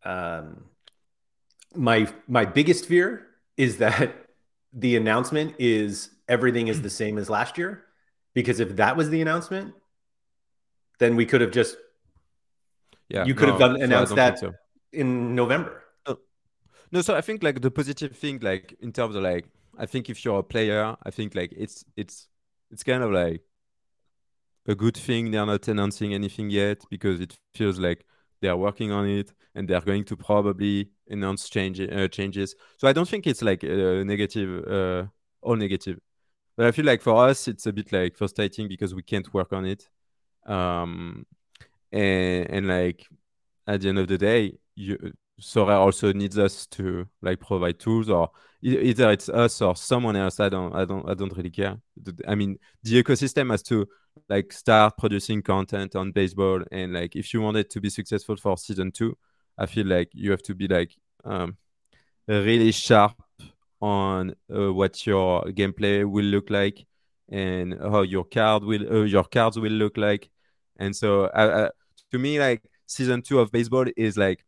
[0.04, 0.64] um
[1.74, 4.26] my my biggest fear is that
[4.72, 7.84] the announcement is everything is the same as last year.
[8.34, 9.74] Because if that was the announcement
[10.98, 11.76] then we could have just
[13.12, 14.52] Yeah, You could have done- announced don't that- so.
[14.92, 15.72] in november
[16.94, 19.46] No, so I think like the positive thing, like in terms of like
[19.78, 22.16] I think if you're a player, I think like it's it's
[22.72, 23.40] it's kind of like
[24.66, 28.00] a good thing they're not announcing anything yet because it feels like
[28.42, 32.54] they're working on it and they're going to probably announce change, uh, changes.
[32.78, 35.02] So I don't think it's like a negative, uh,
[35.46, 35.98] all negative.
[36.56, 39.52] But I feel like for us, it's a bit like frustrating because we can't work
[39.58, 39.88] on it.
[40.56, 41.24] Um,
[41.92, 43.06] and, and like
[43.66, 48.08] at the end of the day, you, Sorare also needs us to like provide tools
[48.08, 48.30] or
[48.62, 50.40] either it's us or someone else.
[50.40, 51.76] I don't, I don't, I don't really care.
[52.26, 53.86] I mean, the ecosystem has to
[54.28, 58.36] like start producing content on baseball and like if you want it to be successful
[58.36, 59.16] for season two,
[59.58, 61.56] I feel like you have to be like um,
[62.28, 63.20] really sharp
[63.80, 66.86] on uh, what your gameplay will look like
[67.28, 70.30] and how your card will uh, your cards will look like.
[70.78, 71.68] And so, uh,
[72.12, 74.44] to me, like season two of baseball is like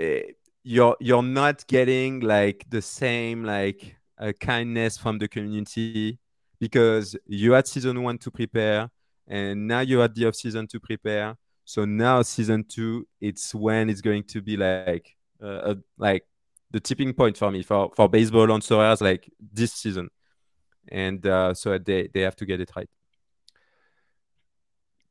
[0.00, 0.20] uh,
[0.62, 6.18] you're you're not getting like the same like uh, kindness from the community
[6.60, 8.88] because you had season one to prepare
[9.26, 11.36] and now you had the off season to prepare.
[11.64, 16.24] So now season two it's when it's going to be like uh, like
[16.70, 20.10] the tipping point for me for for baseball on Sorares like this season.
[20.88, 22.88] And uh, so they they have to get it right.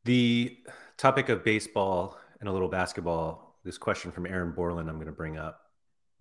[0.04, 0.58] The
[1.02, 5.12] topic of baseball and a little basketball this question from Aaron Borland I'm going to
[5.12, 5.62] bring up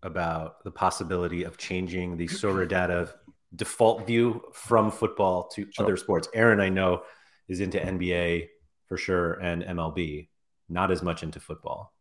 [0.03, 3.15] about the possibility of changing the Sorare data
[3.55, 5.85] default view from football to sure.
[5.85, 6.29] other sports.
[6.33, 7.03] Aaron, I know,
[7.49, 8.49] is into NBA
[8.87, 10.29] for sure and MLB,
[10.71, 11.93] not as much into football.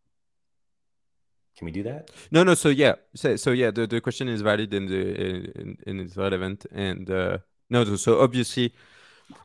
[1.57, 2.11] Can we do that?
[2.31, 2.53] No, no.
[2.53, 6.65] So yeah, so, so yeah, the, the question is valid and the and, it's relevant.
[6.71, 7.39] And uh,
[7.69, 8.73] no, so obviously,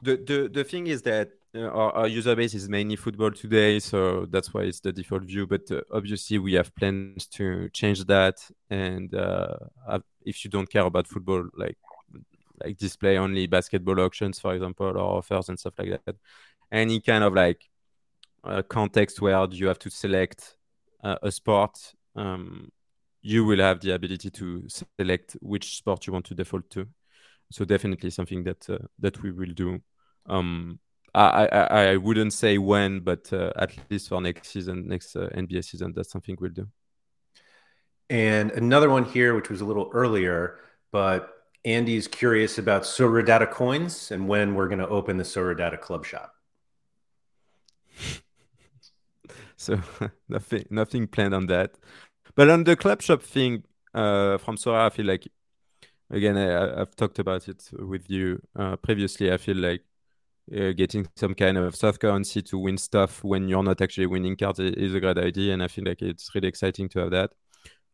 [0.02, 4.26] the the the thing is that our, our, user base is mainly football today, so
[4.26, 5.46] that's why it's the default view.
[5.46, 8.38] But uh, obviously, we have plans to change that.
[8.70, 9.56] And uh,
[10.24, 11.76] if you don't care about football, like
[12.62, 16.16] like display only basketball auctions, for example, or offers and stuff like that,
[16.72, 17.68] any kind of like
[18.44, 20.56] uh, context where you have to select
[21.02, 22.70] uh, a sport, um,
[23.22, 26.86] you will have the ability to select which sport you want to default to.
[27.50, 29.80] So definitely something that uh, that we will do.
[30.26, 30.80] Um,
[31.14, 35.28] I, I, I wouldn't say when, but uh, at least for next season, next uh,
[35.34, 36.66] NBA season, that's something we'll do.
[38.10, 40.58] And another one here, which was a little earlier,
[40.90, 41.30] but
[41.64, 45.78] Andy's curious about Sorare Data coins and when we're going to open the Sorare Data
[45.78, 46.34] Club shop.
[49.56, 49.80] so
[50.28, 51.76] nothing, nothing planned on that.
[52.34, 55.28] But on the club shop thing uh, from Sorare, I feel like
[56.10, 59.32] again I, have talked about it with you uh, previously.
[59.32, 59.82] I feel like
[60.52, 64.36] uh, getting some kind of soft currency to win stuff when you're not actually winning
[64.36, 67.30] cards is a great idea, and I feel like it's really exciting to have that.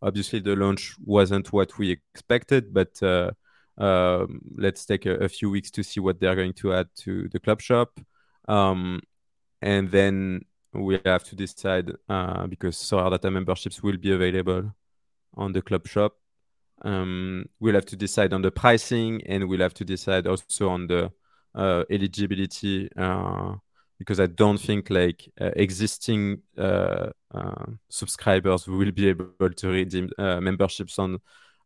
[0.03, 3.31] Obviously, the launch wasn't what we expected, but uh,
[3.79, 7.29] um, let's take a, a, few weeks to see what they're going to add to
[7.29, 8.01] the club shop,
[8.49, 9.01] um,
[9.63, 14.73] and then we have to decide uh, because Sorare Data memberships will be available
[15.35, 16.15] on the club shop.
[16.83, 20.87] Um, we'll have to decide on the pricing, and we'll have to decide also on
[20.87, 21.13] the
[21.57, 23.55] eligibility uh,
[23.99, 26.43] because I don't think like uh, existing
[27.89, 31.19] subscribers will be able to redeem memberships on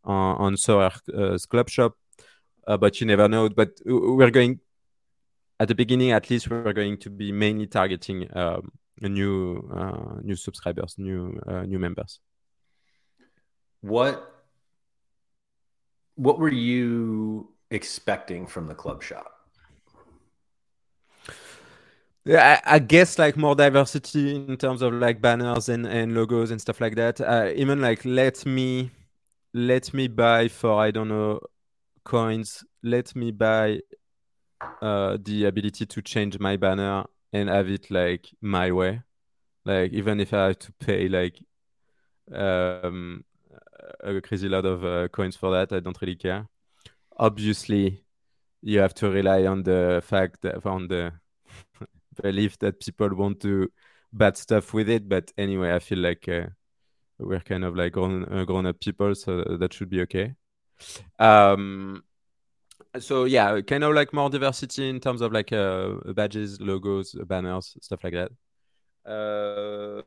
[0.04, 1.94] on, on Club Shop.
[2.66, 3.48] but you never know.
[3.48, 4.60] But we're going
[5.60, 10.36] at the beginning, at least, we're going to be mainly targeting um, new uh, new
[10.36, 12.20] subscribers, new uh, new members.
[13.80, 14.30] What
[16.16, 19.33] what were you expecting from the club shop?
[22.26, 26.60] I, I, guess like more diversity in terms of like banners and, and logos and
[26.60, 27.20] stuff like that.
[27.20, 28.90] Uh, even like let me
[29.52, 31.40] let me buy for I don't know
[32.04, 32.64] coins.
[32.82, 33.80] Let me buy
[34.80, 39.02] uh, the ability to change my banner and have it like my way.
[39.66, 41.38] Like even if I have to pay like
[42.32, 43.24] um,
[44.02, 46.48] a crazy lot of uh, coins for that, I don't really care.
[47.18, 48.04] Obviously,
[48.62, 51.12] you have to rely on the fact that on the
[52.22, 53.68] believe that people won't do
[54.12, 55.08] bad stuff with it.
[55.08, 56.46] But anyway, I feel like uh,
[57.18, 60.34] we're kind of like grown uh, grown up people, so that should be okay.
[61.18, 62.02] Um,
[62.98, 67.76] so yeah, kind of like more diversity in terms of like uh, badges, logos, banners,
[67.80, 68.30] stuff like that.
[69.10, 70.02] Uh,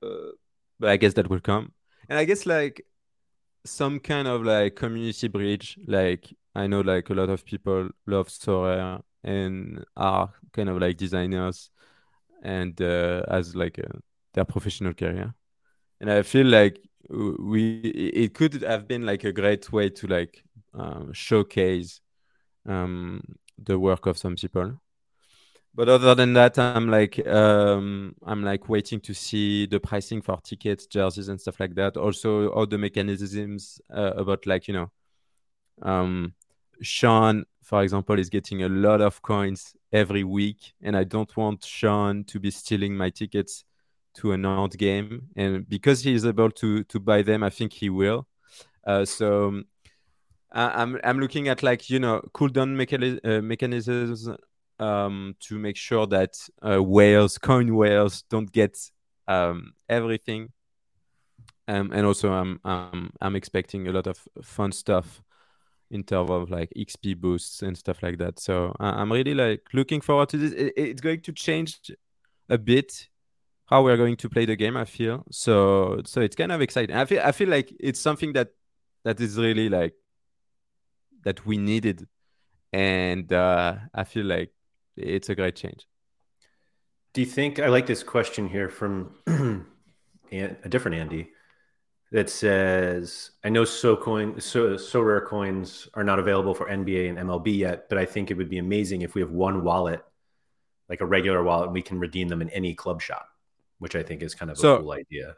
[0.79, 1.73] but I guess that will come,
[2.09, 2.85] and I guess like
[3.65, 5.77] some kind of like community bridge.
[5.85, 10.97] Like I know like a lot of people love Sorare and are kind of like
[10.97, 11.69] designers
[12.43, 13.89] and uh, as like a,
[14.33, 15.33] their professional career.
[15.99, 20.43] And I feel like we it could have been like a great way to like
[20.73, 22.01] uh, showcase
[22.67, 23.21] um,
[23.57, 24.79] the work of some people.
[25.73, 30.39] But other than that, I'm like um, I'm like waiting to see the pricing for
[30.41, 31.97] tickets, jerseys, and stuff like that.
[31.97, 34.91] Also, all the mechanisms uh, about like you know,
[35.83, 36.33] um,
[36.81, 41.63] Sean, for example, is getting a lot of coins every week, and I don't want
[41.63, 43.63] Sean to be stealing my tickets
[44.15, 45.27] to an out game.
[45.35, 48.27] And because he is able to to buy them, I think he will.
[48.85, 49.63] Uh, so
[50.51, 54.29] I'm I'm looking at like you know cooldown mechani- uh, mechanisms
[54.79, 58.77] um, to make sure that uh, whales, coin whales, don't get
[59.27, 60.51] um, everything.
[61.67, 65.21] Um, and also, I'm, I'm I'm expecting a lot of fun stuff
[65.89, 68.39] in terms of like XP boosts and stuff like that.
[68.39, 70.71] So I'm really like looking forward to this.
[70.75, 71.91] It's going to change
[72.49, 73.07] a bit
[73.65, 74.77] how we're going to play the game.
[74.77, 76.01] I feel so.
[76.05, 76.95] So it's kind of exciting.
[76.95, 78.49] I feel I feel like it's something that
[79.03, 79.93] that is really like
[81.23, 82.07] that we needed,
[82.73, 84.51] and uh, I feel like
[84.95, 85.85] it's a great change.
[87.13, 89.15] Do you think I like this question here from
[90.31, 91.29] a different Andy
[92.11, 97.09] that says, "I know so coin so so rare coins are not available for NBA
[97.09, 100.03] and MLB yet, but I think it would be amazing if we have one wallet,
[100.89, 103.27] like a regular wallet, and we can redeem them in any club shop,
[103.79, 105.35] which I think is kind of so, a cool idea."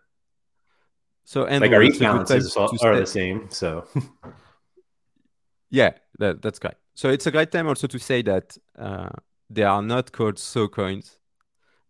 [1.24, 3.50] So and like our e balances are the same.
[3.52, 3.88] So
[5.70, 6.76] yeah, that, that's great.
[6.96, 9.10] So it's a great time also to say that uh,
[9.50, 11.18] they are not called so coins.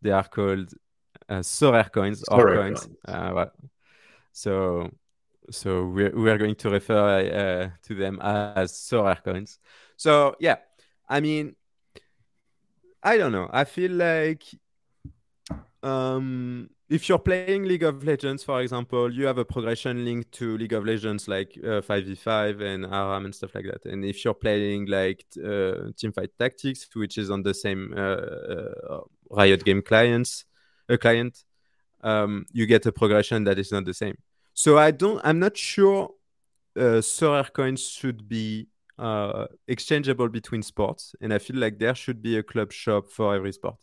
[0.02, 0.74] They are called
[1.28, 2.82] uh, Sorare coins or coins.
[2.82, 2.98] coins.
[3.06, 3.52] Uh, well,
[4.32, 4.89] so
[5.52, 9.60] so we're, we are going to refer uh, to them as Sorare coins.
[9.98, 10.58] So yeah,
[11.08, 11.56] I mean,
[13.02, 13.50] I don't know.
[13.52, 14.44] I feel like
[15.82, 20.58] um, if you're playing League of Legends, for example, you have a progression linked to
[20.58, 23.86] League of Legends like uh, 5v5 and ARAM and stuff like that.
[23.86, 29.02] And if you're playing like uh, Teamfight Tactics, which is on the same uh, uh
[29.32, 30.46] Riot Game clients,
[30.89, 31.44] a client,
[32.02, 34.18] um, you get a progression that is not the same.
[34.54, 36.10] So I don't, I'm not sure
[36.78, 42.22] uh, Sorare coins should be uh, exchangeable between sports, and I feel like there should
[42.22, 43.76] be a club shop for every sport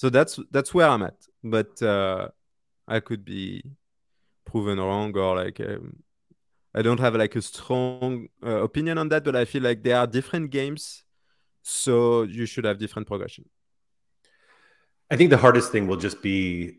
[0.00, 1.18] so that's that's where I'm at.
[1.44, 2.28] But uh,
[2.88, 3.62] I could be
[4.46, 6.02] proven wrong, or like um,
[6.74, 9.24] I don't have like a strong uh, opinion on that.
[9.24, 11.04] But I feel like there are different games,
[11.60, 13.44] so you should have different progression.
[15.10, 16.78] I think the hardest thing will just be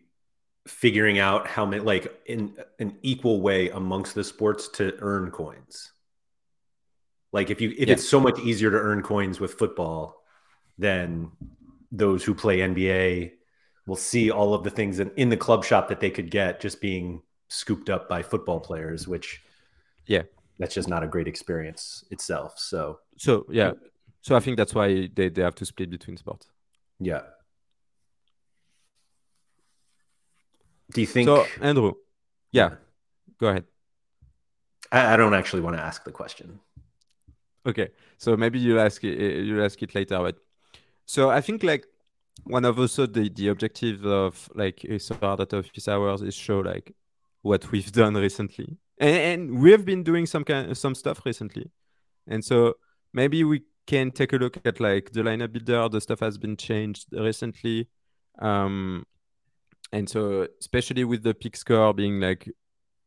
[0.68, 5.92] figuring out how many, like in an equal way amongst the sports to earn coins.
[7.32, 7.94] Like if you if yeah.
[7.94, 10.22] it's so much easier to earn coins with football
[10.78, 11.32] than
[11.92, 13.32] those who play NBA
[13.86, 16.60] will see all of the things in, in the club shop that they could get
[16.60, 19.42] just being scooped up by football players, which
[20.06, 20.24] yeah,
[20.60, 22.60] that's just not a great experience itself.
[22.60, 23.72] So so yeah,
[24.22, 26.48] so I think that's why they, they have to split between sports.
[27.00, 27.22] Yeah.
[30.94, 31.94] Do you think so, Andrew?
[32.52, 32.76] Yeah,
[33.40, 33.66] go ahead.
[34.92, 36.60] I, I don't actually want to ask the question.
[37.66, 40.38] Okay, so maybe you'll ask it, you'll ask it later, but
[41.06, 41.86] so I think like
[42.44, 46.94] one of also the the objectives of like SR data office hours is show like
[47.42, 51.22] what we've done recently, and, and we have been doing some kind of, some stuff
[51.26, 51.70] recently,
[52.28, 52.74] and so
[53.14, 55.88] maybe we can take a look at like the lineup builder.
[55.90, 57.90] The stuff has been changed recently,
[58.40, 59.06] um,
[59.92, 62.50] and so especially with the pick score being like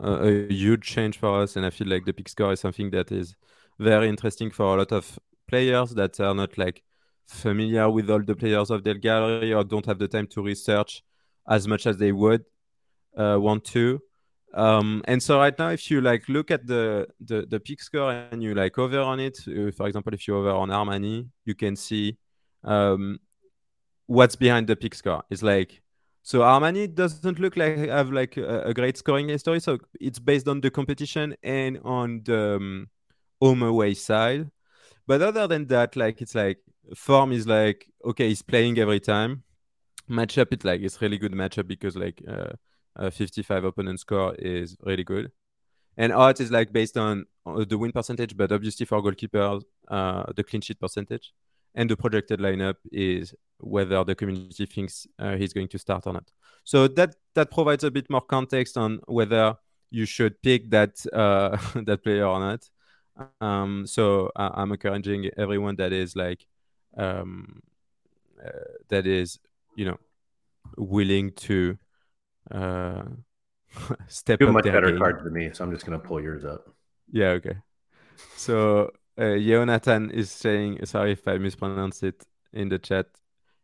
[0.01, 2.90] a, a huge change for us, and I feel like the pick score is something
[2.90, 3.35] that is
[3.79, 5.18] very interesting for a lot of
[5.49, 6.83] players that are not like
[7.27, 11.03] familiar with all the players of their gallery or don't have the time to research
[11.49, 12.44] as much as they would
[13.16, 14.01] uh, want to.
[14.55, 18.12] Um, and so right now, if you like look at the, the the pick score
[18.12, 21.55] and you like over on it, uh, for example, if you over on Armani, you
[21.57, 22.16] can see
[22.62, 23.18] um,
[24.07, 25.25] what's behind the pick score.
[25.29, 25.83] It's like
[26.27, 29.61] so Armani doesn't look like have like a, a, great scoring history.
[29.61, 32.89] So it's based on the competition and on the um,
[33.43, 34.51] home away side.
[35.07, 36.61] But other than that, like it's like
[36.97, 39.43] form is like okay, he's playing every time.
[40.09, 42.53] Matchup, it's like it's really good matchup because like uh,
[42.97, 45.31] a 55 opponent score is really good.
[45.99, 50.25] And odds is like based on uh, the win percentage, but obviously for goalkeepers, uh,
[50.35, 51.35] the clean sheet percentage.
[51.75, 56.12] And the projected lineup is whether the community thinks uh, he's going to start or
[56.12, 56.31] not.
[56.64, 59.57] So that that provides a bit more context on whether
[59.91, 62.68] you should pick that uh, that player or not.
[63.41, 66.47] Um, so I'm encouraging everyone that is like
[66.97, 67.62] um,
[68.45, 68.51] uh,
[68.89, 69.39] that is
[69.77, 69.99] you know
[70.77, 71.79] willing to
[72.51, 73.03] uh,
[74.09, 74.99] step you have a much better game.
[74.99, 76.75] card than me, so I'm just gonna pull yours up.
[77.12, 77.31] Yeah.
[77.39, 77.57] Okay.
[78.37, 83.07] So uh, Jonathan is saying, sorry if I mispronounce it in the chat.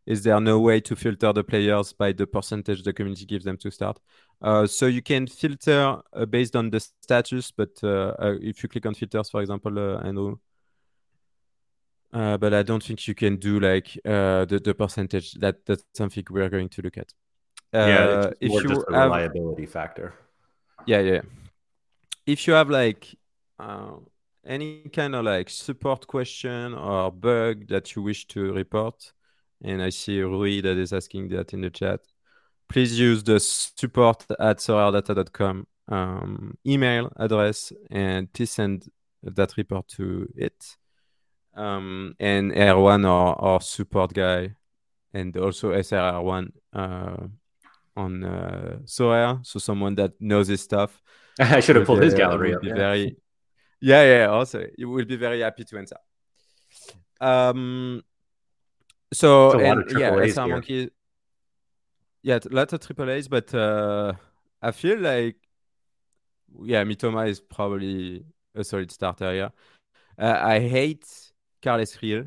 [0.07, 3.57] Is there no way to filter the players by the percentage the community gives them
[3.59, 4.01] to start?
[4.43, 8.69] Uh, so you can filter uh, based on the status, but uh, uh, if you
[8.69, 10.39] click on filters, for example, Andrew,
[12.11, 15.35] but I don't think you can do like the the percentage.
[15.35, 17.13] That that's something we are going to look at.
[17.73, 20.15] yeah, if you just a have, factor.
[20.87, 21.21] Yeah, yeah.
[22.27, 23.15] If you have like
[23.59, 23.97] uh,
[24.45, 29.13] any kind of like support question or bug that you wish to report,
[29.63, 32.01] and I see Rui that is asking that in the chat,
[32.69, 38.89] please use the support at soraredata.com um, email address and please send
[39.23, 40.77] that report to it.
[41.55, 44.55] Um, and R1 or, or support guy
[45.13, 47.17] and also SRR1 uh,
[47.97, 51.03] on uh, Sorare, so someone that knows his stuff.
[51.41, 52.63] I should have pulled his gallery up.
[52.63, 52.75] Yeah.
[52.75, 53.17] Very,
[53.81, 54.27] yeah, yeah.
[54.27, 55.97] Also, you will be very happy to answer.
[57.21, 58.03] Um,
[59.13, 60.91] so and, yeah, SR Monkey.
[62.23, 64.13] Yeah, lots of triple A's, but uh,
[64.63, 65.37] I feel like
[66.63, 68.25] yeah, Mitoma is probably
[68.55, 69.53] a solid starter here.
[70.19, 71.07] Uh, I hate
[71.63, 72.25] Carles Gil.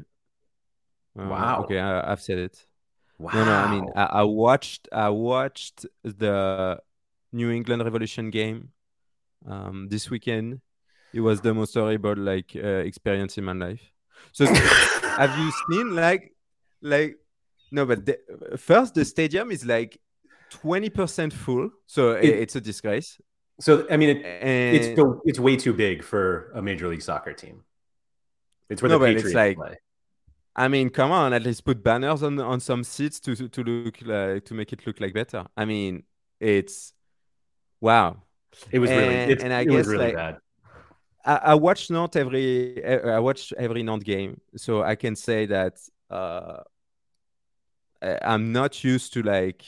[1.18, 1.62] Uh, wow.
[1.64, 2.66] Okay, I, have said it.
[3.20, 3.32] Wow.
[3.34, 3.54] No, no.
[3.54, 4.90] I mean, I, I, watched.
[4.92, 6.80] I watched the
[7.32, 8.70] New England Revolution game
[9.48, 10.62] um, this weekend.
[11.14, 13.82] It was the most horrible like uh, experience in my life.
[14.32, 14.46] So,
[15.18, 16.34] have you seen like,
[16.82, 17.18] like,
[17.72, 18.18] no, but the,
[18.58, 20.00] first the stadium is like
[20.50, 23.20] twenty percent full, so it, it's a disgrace.
[23.60, 27.34] So I mean, it, and, it's it's way too big for a major league soccer
[27.34, 27.64] team.
[28.70, 29.78] It's where no, the Patriots like, play.
[30.56, 33.98] I mean, come on, at least put banners on on some seats to to look
[34.04, 35.46] like to make it look like better.
[35.56, 36.04] I mean,
[36.40, 36.94] it's
[37.82, 38.18] wow.
[38.72, 40.38] It was and, really, and I it guess really like, bad.
[41.26, 45.80] I, I watch not every I watch every Nantes game, so I can say that
[46.10, 46.64] uh,
[48.22, 49.64] I'm not used to like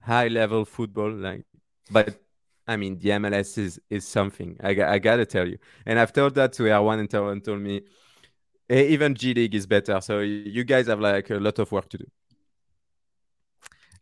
[0.00, 1.44] high level football, like,
[1.90, 2.20] but
[2.66, 4.56] I mean, the MLS is is something.
[4.62, 5.58] I, I gotta tell you.
[5.86, 7.82] And I've told that to R1 and Terran told me
[8.70, 10.00] even G League is better.
[10.00, 12.06] So you guys have like a lot of work to do.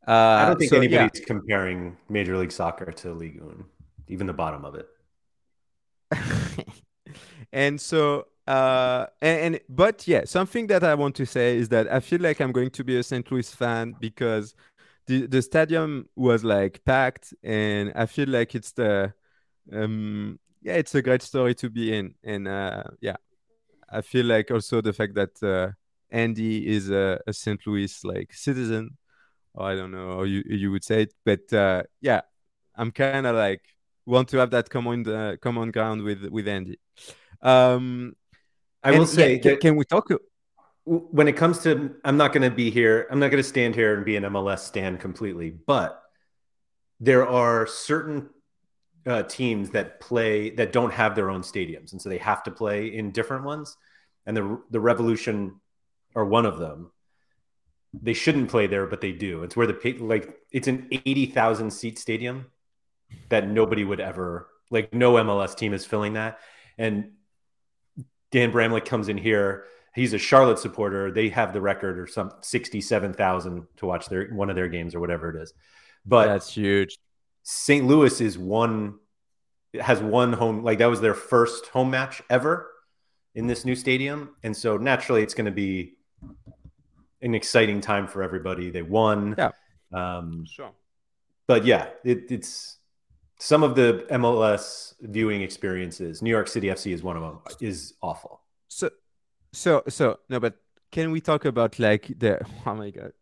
[0.06, 1.26] Uh, I don't think so, anybody's yeah.
[1.26, 3.64] comparing Major League Soccer to Ligue 1,
[4.08, 4.88] even the bottom of it.
[7.52, 11.90] and so uh and, and, but yeah something that i want to say is that
[11.92, 14.54] i feel like i'm going to be a st louis fan because
[15.08, 19.12] the the stadium was like packed, and I feel like it's the
[19.72, 23.16] um yeah, it's a great story to be in, and uh, yeah,
[23.90, 25.72] I feel like also the fact that uh,
[26.10, 27.66] Andy is a, a St.
[27.66, 28.98] Louis like citizen,
[29.58, 32.20] I don't know how you you would say it, but uh, yeah,
[32.76, 33.62] I'm kind of like
[34.06, 36.78] want to have that common uh, common ground with with Andy.
[37.42, 38.14] Um,
[38.82, 40.08] I will say, yeah, can, can, we talk?
[40.88, 43.74] when it comes to i'm not going to be here i'm not going to stand
[43.74, 46.02] here and be an mls stand completely but
[46.98, 48.30] there are certain
[49.06, 52.50] uh, teams that play that don't have their own stadiums and so they have to
[52.50, 53.76] play in different ones
[54.24, 55.60] and the the revolution
[56.16, 56.90] are one of them
[57.92, 61.98] they shouldn't play there but they do it's where the like it's an 80,000 seat
[61.98, 62.46] stadium
[63.28, 66.38] that nobody would ever like no MLS team is filling that
[66.78, 67.12] and
[68.30, 69.64] Dan Bramlett comes in here
[69.98, 71.10] he's a Charlotte supporter.
[71.10, 74.94] They have the record or some sixty-seven thousand to watch their one of their games
[74.94, 75.52] or whatever it is.
[76.06, 76.98] But that's huge.
[77.42, 77.86] St.
[77.86, 78.98] Louis is one
[79.80, 82.70] has one home like that was their first home match ever
[83.34, 85.94] in this new stadium, and so naturally it's going to be
[87.20, 88.70] an exciting time for everybody.
[88.70, 89.34] They won.
[89.36, 89.50] Yeah.
[89.92, 90.72] Um, sure.
[91.46, 92.77] But yeah, it, it's
[93.38, 96.22] some of the MLS viewing experiences.
[96.22, 97.38] New York City FC is one of them.
[97.60, 98.40] Is awful.
[98.68, 98.90] So
[99.52, 100.56] so so no, but
[100.90, 103.12] can we talk about like the oh my god.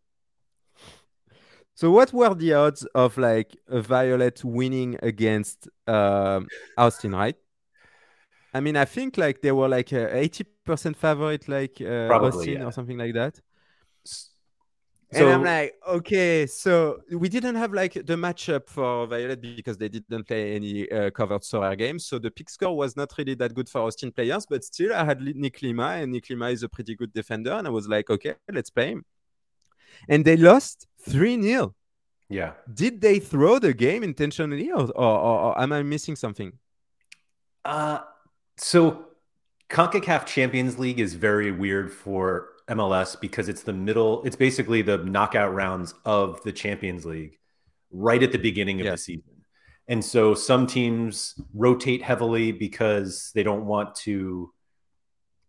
[1.75, 7.35] So what were the odds of like a Violette winning against um, Austin, right?
[8.51, 12.29] I mean, I think like they were like a eighty percent favorite, like uh, Probably,
[12.29, 12.65] Austin yeah.
[12.65, 13.39] or something like that.
[15.13, 19.77] So, and I'm like, okay, so we didn't have like the matchup for Violette because
[19.77, 22.05] they didn't play any uh, covered Sorare games.
[22.05, 25.05] So the pick score was not really that good for Austin players, but still I
[25.05, 27.53] had Nick Lima, and Nick Lima is a pretty good defender.
[27.53, 29.05] And I was like, okay, let's play him.
[30.09, 31.73] And they lost 3 0.
[32.27, 32.53] Yeah.
[32.73, 36.51] Did they throw the game intentionally or, or, or, or am I missing something?
[37.63, 37.99] Uh,
[38.57, 39.05] so
[39.69, 44.97] CONCACAF Champions League is very weird for MLS because it's the middle, it's basically the
[44.99, 47.37] knockout rounds of the Champions League
[47.91, 48.91] right at the beginning of yeah.
[48.91, 49.43] the season.
[49.87, 54.51] And so some teams rotate heavily because they don't want to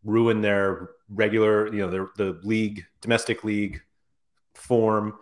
[0.05, 3.83] ruin their regular, you know, their the league, domestic league
[4.55, 5.15] form.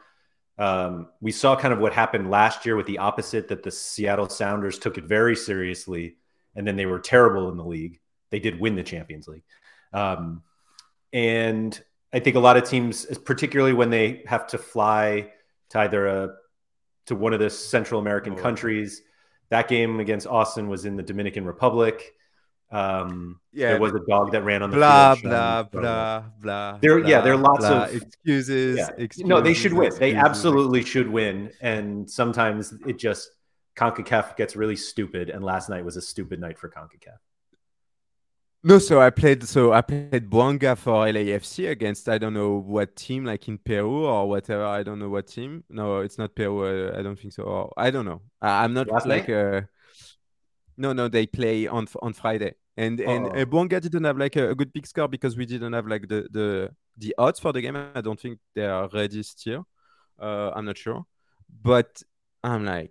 [0.58, 4.28] Um, we saw kind of what happened last year with the opposite that the Seattle
[4.28, 6.16] Sounders took it very seriously
[6.54, 8.00] and then they were terrible in the league.
[8.30, 9.44] They did win the Champions League.
[9.92, 10.42] Um,
[11.12, 11.80] and
[12.12, 15.30] I think a lot of teams, particularly when they have to fly
[15.70, 16.30] to either a
[17.06, 18.36] to one of the Central American oh.
[18.36, 19.02] countries,
[19.50, 22.14] that game against Austin was in the Dominican Republic.
[22.70, 25.30] Um, yeah, there was a dog that ran on the blah field.
[25.30, 26.78] Blah blah blah blah.
[26.80, 28.88] There, blah, yeah, there are lots blah, of excuses, yeah.
[28.98, 29.28] excuses.
[29.28, 29.86] No, they should win.
[29.86, 30.00] Excuses.
[30.00, 31.52] They absolutely should win.
[31.60, 33.30] And sometimes it just
[33.76, 35.30] Concacaf gets really stupid.
[35.30, 37.18] And last night was a stupid night for Concacaf.
[38.66, 39.44] No, so I played.
[39.44, 44.06] So I played Bouanga for LAFC against I don't know what team, like in Peru
[44.06, 44.64] or whatever.
[44.64, 45.62] I don't know what team.
[45.70, 46.64] No, it's not Peru.
[46.64, 47.44] Uh, I don't think so.
[47.44, 48.22] Or I don't know.
[48.42, 49.28] I, am not Last like.
[49.30, 49.60] Uh,
[50.76, 53.08] no, no, they play on on Friday, and oh.
[53.08, 55.86] and uh, Bouanga didn't have like a, a, good pick score because we didn't have
[55.86, 57.76] like the the the odds for the game.
[57.76, 59.64] I don't think they are ready still.
[60.20, 61.04] Uh, I'm not sure,
[61.62, 62.02] but
[62.42, 62.90] I'm like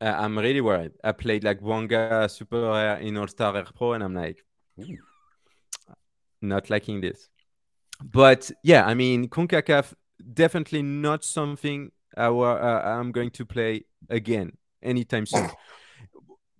[0.00, 0.92] uh, I'm really worried.
[1.04, 4.44] I played like Bouanga Super Rare in All Star Rare Pro, and I'm like,
[4.80, 4.98] Ooh.
[6.40, 7.28] not liking this.
[8.02, 9.92] But yeah, I mean, CONCACAF
[10.32, 15.50] definitely not something our, uh, I'm going to play again anytime soon.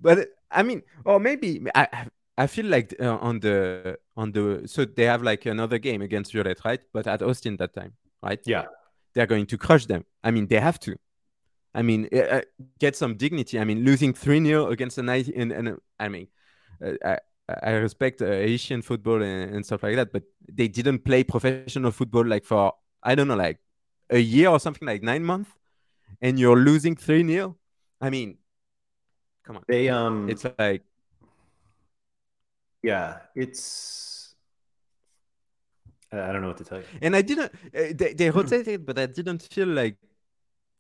[0.01, 4.85] but I mean, or maybe I I feel like uh, on the on the so
[4.85, 6.81] they have like another game against Violette, right?
[6.93, 8.41] But at Austin that time, right?
[8.45, 8.65] Yeah,
[9.15, 10.05] they're going to crush them.
[10.23, 10.97] I mean, they have to.
[11.75, 12.41] I mean, uh,
[12.79, 13.59] get some dignity.
[13.59, 16.27] I mean, losing 3 0 against a night, and, and I mean,
[16.85, 17.19] uh, I,
[17.63, 21.91] I respect uh, Haitian football and, and, stuff like that, but they didn't play professional
[21.93, 23.59] football like for, I don't know, like
[24.11, 25.51] a year or something like nine months,
[26.21, 27.57] and you're losing 3 0.
[28.01, 28.39] I mean,
[29.45, 29.63] come on.
[29.69, 30.83] They, um, it's like,
[32.83, 34.35] yeah, it's,
[36.13, 36.85] I don't know what to tell you.
[37.01, 39.97] And I didn't, uh, they, they rotated, but I didn't feel like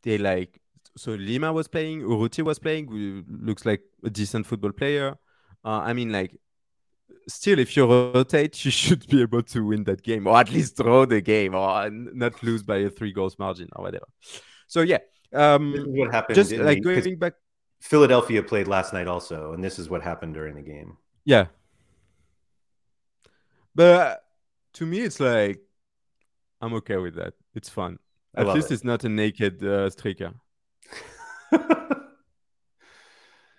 [0.02, 0.60] they like
[0.96, 5.16] so Lima was playing, Urruti was playing, who looks like a decent football player.
[5.64, 6.36] Uh, I mean, like,
[7.28, 10.76] still, if you rotate, you should be able to win that game, or at least
[10.76, 14.06] draw the game, or not lose by a three goals margin, or whatever.
[14.66, 14.98] So yeah,
[15.32, 16.34] um, this is what happened.
[16.36, 17.34] Just like going back,
[17.80, 20.96] Philadelphia played last night also, and this is what happened during the game.
[21.24, 21.46] Yeah,
[23.74, 24.24] but
[24.74, 25.60] to me, it's like
[26.60, 27.34] I'm okay with that.
[27.54, 27.98] It's fun.
[28.34, 28.74] At least it.
[28.74, 30.32] it's not a naked uh, striker.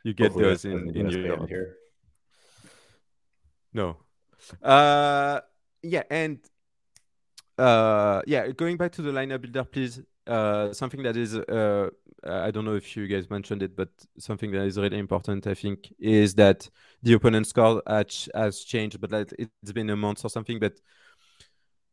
[0.04, 1.50] you get Hopefully those in, in Europe.
[1.50, 1.76] Here.
[3.74, 3.98] No.
[4.62, 5.39] Uh,
[5.84, 6.39] yeah, and
[7.58, 10.02] uh, yeah, going back to the lineup builder, please.
[10.28, 11.89] Uh, something that is, uh,
[12.24, 13.89] I don't know if you guys mentioned it, but
[14.20, 16.70] something that is really important, I think, is that
[17.02, 20.60] the opponent score has, has changed, but that it's been a month or something.
[20.60, 20.80] But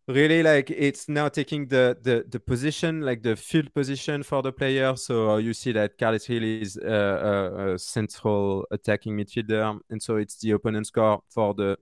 [0.09, 4.53] really like it's now taking the the the position like the field position for the
[4.53, 4.97] player.
[4.97, 9.79] So you see that Carles Gil is a, a, a, central attacking midfielder.
[9.91, 11.79] And so it's the opponent score for the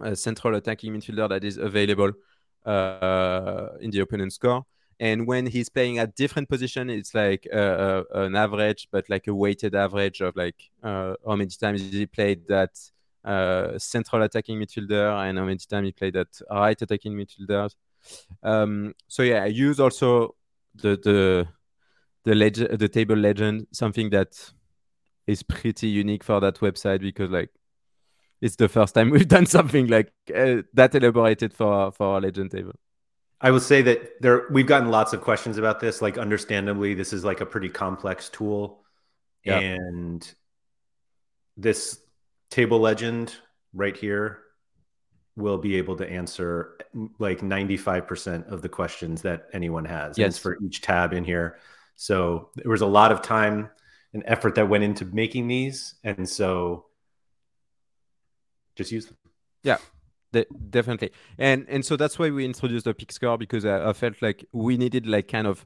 [0.00, 2.12] uh, central attacking midfielder that is available
[2.66, 4.64] uh, in the opponent score.
[5.00, 9.26] And when he's playing at different position it's like uh, uh an average but like
[9.26, 12.95] a weighted average of like uh, how many times he played that uh,
[13.78, 17.70] central attacking midfielder, and how many times he played at right attacking midfielder.
[18.42, 20.36] Um, so yeah, I use also
[20.74, 21.48] the the
[22.24, 24.52] the legend, the table legend, something that
[25.26, 27.50] is pretty unique for that website because like
[28.40, 32.50] it's the first time we've done something like uh, that elaborated for for our legend
[32.50, 32.74] table.
[33.40, 36.00] I will say that there we've gotten lots of questions about this.
[36.00, 38.82] Like, understandably, this is like a pretty complex tool,
[39.44, 39.58] yeah.
[39.58, 40.34] and
[41.56, 41.98] this
[42.50, 43.34] table legend
[43.72, 44.40] right here
[45.36, 46.78] will be able to answer
[47.18, 50.18] like 95% of the questions that anyone has.
[50.18, 50.38] Yes.
[50.38, 51.58] for each tab in here.
[51.94, 53.70] So there was a lot of time
[54.14, 55.94] and effort that went into making these.
[56.04, 56.86] And so
[58.76, 59.16] just use them.
[59.62, 59.78] Yeah.
[60.32, 63.92] De- definitely and and so that's why we introduced the pick score because I, I
[63.92, 65.64] felt like we needed like kind of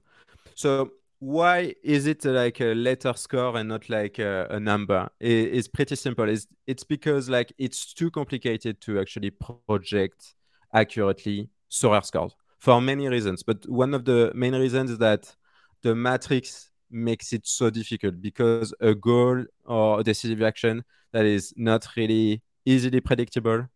[0.55, 5.08] so why is it like a letter score and not like a, a number?
[5.20, 6.28] It, it's pretty simple.
[6.28, 10.34] It's, it's because like it's too complicated to actually project
[10.74, 13.42] accurately Sorare scores for many reasons.
[13.42, 15.34] But one of the main reasons is that
[15.82, 21.52] the matrix makes it so difficult because a goal or a decisive action that is
[21.54, 23.66] not really easily predictable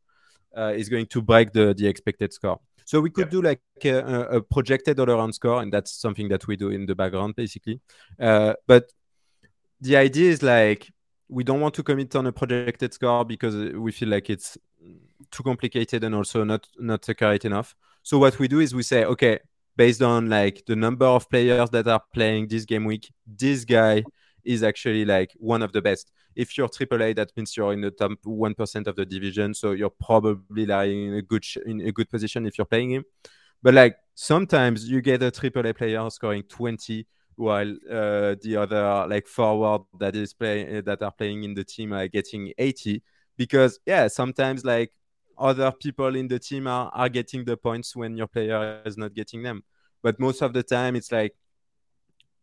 [0.56, 2.58] uh, is going to break the, the expected score.
[2.84, 3.30] So we could yeah.
[3.30, 6.86] do like a, a, projected all around score, and that's something that we do in
[6.86, 7.80] the background basically.
[8.20, 8.92] Uh, but
[9.80, 10.92] the idea is like
[11.28, 14.58] we don't want to commit on a projected score because we feel like it's
[15.30, 17.74] too complicated and also not not accurate enough.
[18.02, 19.38] So what we do is we say, okay,
[19.76, 24.04] based on like the number of players that are playing this game week, this guy
[24.44, 26.12] is actually like one of the best.
[26.36, 29.72] If you're AAA, that means you're in the top one percent of the division, so
[29.72, 33.04] you're probably like in a good sh- in a good position if you're playing him.
[33.62, 37.06] But like sometimes you get a AAA player scoring 20
[37.36, 41.92] while uh, the other like forward that is playing that are playing in the team
[41.92, 43.02] are getting 80
[43.36, 44.92] because yeah sometimes like
[45.36, 49.14] other people in the team are, are getting the points when your player is not
[49.14, 49.64] getting them
[50.02, 51.34] but most of the time it's like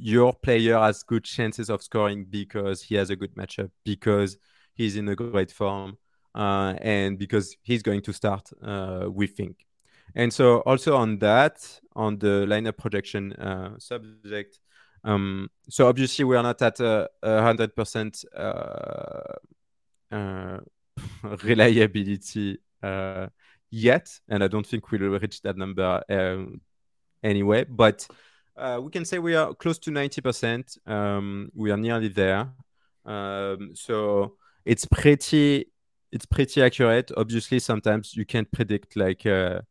[0.01, 4.37] your player has good chances of scoring because he has a good matchup because
[4.73, 5.97] he's in a great form
[6.33, 9.65] uh, and because he's going to start uh, we think
[10.15, 14.59] and so also on that on the lineup projection uh, subject
[15.03, 19.33] um, so obviously we are not at a hundred percent uh,
[20.11, 20.57] uh,
[21.43, 23.27] reliability uh,
[23.69, 26.61] yet, and I don't think we'll reach that number um,
[27.23, 27.63] anyway.
[27.63, 28.07] But
[28.81, 30.77] we can say we are close to ninety percent.
[30.85, 32.49] Um, we are nearly there.
[33.05, 34.35] Um, so
[34.65, 35.71] it's pretty
[36.11, 37.11] it's pretty accurate.
[37.15, 39.61] Obviously, sometimes you can't predict like uh,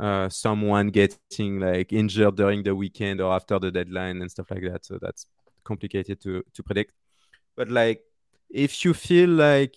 [0.00, 4.62] uh, someone getting like injured during the weekend or after the deadline and stuff like
[4.62, 4.84] that.
[4.84, 5.26] So that's
[5.64, 6.92] complicated to to predict.
[7.56, 8.02] But like,
[8.50, 9.76] if you feel like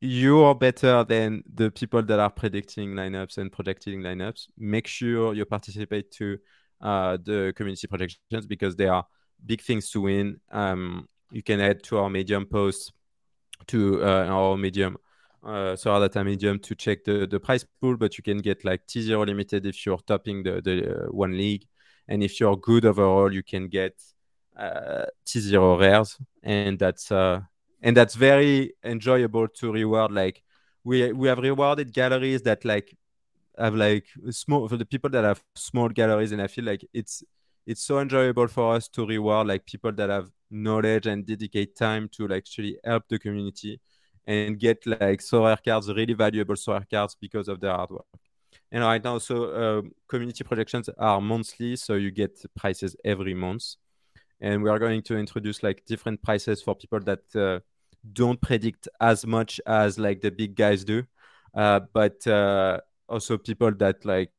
[0.00, 5.44] you're better than the people that are predicting lineups and projecting lineups, make sure you
[5.44, 6.36] participate to uh,
[6.80, 9.04] the community projections because they are
[9.44, 10.40] big things to win.
[10.50, 12.92] Um, you can add to our Medium post
[13.66, 14.96] to uh, our Medium
[15.44, 18.86] uh, so data medium to check the, the price pool, but you can get like
[18.86, 21.64] T0 limited if you're topping the, the uh, one league.
[22.08, 23.94] And if you're good overall, you can get
[24.56, 26.18] uh, T0 rares.
[26.42, 27.40] And that's uh,
[27.82, 30.12] and that's very enjoyable to reward.
[30.12, 30.42] Like
[30.84, 32.96] we we have rewarded galleries that like
[33.58, 37.22] have like small for the people that have small galleries, and I feel like it's
[37.66, 42.08] it's so enjoyable for us to reward like people that have knowledge and dedicate time
[42.12, 43.78] to like actually help the community
[44.26, 48.06] and get like Sorare cards, really valuable Sorare cards because of their hard work.
[48.70, 53.64] And right now, so uh, community projections are monthly, so you get prices every month.
[54.40, 57.60] And we are going to introduce like different prices for people that uh,
[58.12, 61.04] don't predict as much as like the big guys do,
[61.54, 62.78] uh, but uh,
[63.08, 64.30] also people that like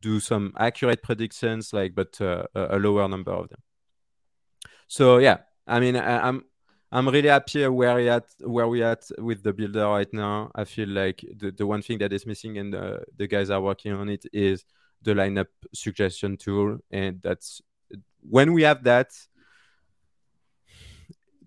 [0.00, 3.60] do some accurate predictions, like but uh, a lower number of them.
[4.88, 6.44] So yeah, I mean, I, I'm
[6.92, 10.50] I'm really happy where we at where we at with the builder right now.
[10.54, 13.60] I feel like the, the one thing that is missing and the, the guys are
[13.60, 14.64] working on it is
[15.02, 16.78] the lineup suggestion tool.
[16.90, 17.60] And that's
[18.20, 19.10] when we have that,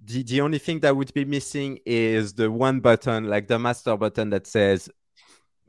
[0.03, 3.95] the, the only thing that would be missing is the one button, like the master
[3.95, 4.89] button that says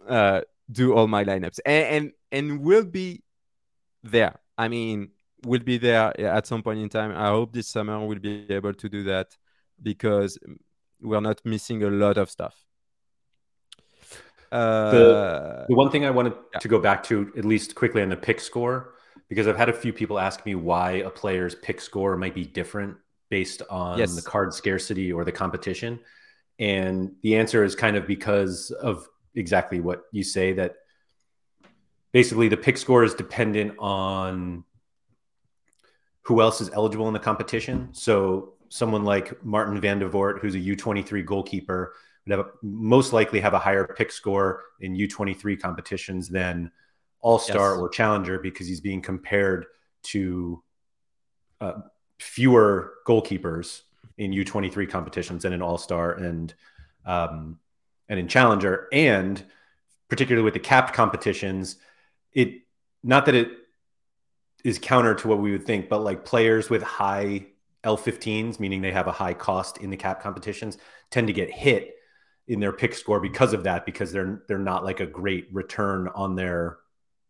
[0.08, 0.40] uh,
[0.70, 1.60] do all my lineups.
[1.64, 3.22] And, and and will be
[4.02, 4.38] there.
[4.56, 5.10] I mean,
[5.44, 7.12] will be there at some point in time.
[7.12, 9.36] I hope this summer we'll be able to do that
[9.82, 10.38] because
[11.00, 12.54] we're not missing a lot of stuff.
[14.52, 16.58] Uh, the, the one thing I wanted yeah.
[16.58, 18.94] to go back to, at least quickly on the pick score,
[19.28, 22.44] because I've had a few people ask me why a player's pick score might be
[22.44, 22.96] different
[23.28, 24.16] based on yes.
[24.16, 26.00] the card scarcity or the competition.
[26.58, 30.76] And the answer is kind of because of exactly what you say that
[32.12, 34.64] basically the pick score is dependent on
[36.22, 37.88] who else is eligible in the competition.
[37.92, 41.94] So someone like Maarten Vandevoordt, who's a U23 goalkeeper,
[42.26, 46.70] would have a, most likely have a higher pick score in U23 competitions than
[47.20, 47.80] All Star yes.
[47.80, 49.66] or Challenger because he's being compared
[50.02, 50.62] to
[51.60, 51.80] uh,
[52.18, 53.82] fewer goalkeepers
[54.18, 56.54] in U23 competitions than an All Star and
[57.06, 57.58] um,
[58.10, 59.42] and in Challenger, and
[60.08, 61.76] particularly with the capped competitions,
[62.32, 62.62] it
[63.02, 63.48] not that it
[64.64, 67.46] is counter to what we would think, but like players with high
[67.84, 70.76] L15s, meaning they have a high cost in the cap competitions,
[71.10, 71.94] tend to get hit
[72.46, 76.08] in their pick score because of that, because they're they're not like a great return
[76.14, 76.78] on their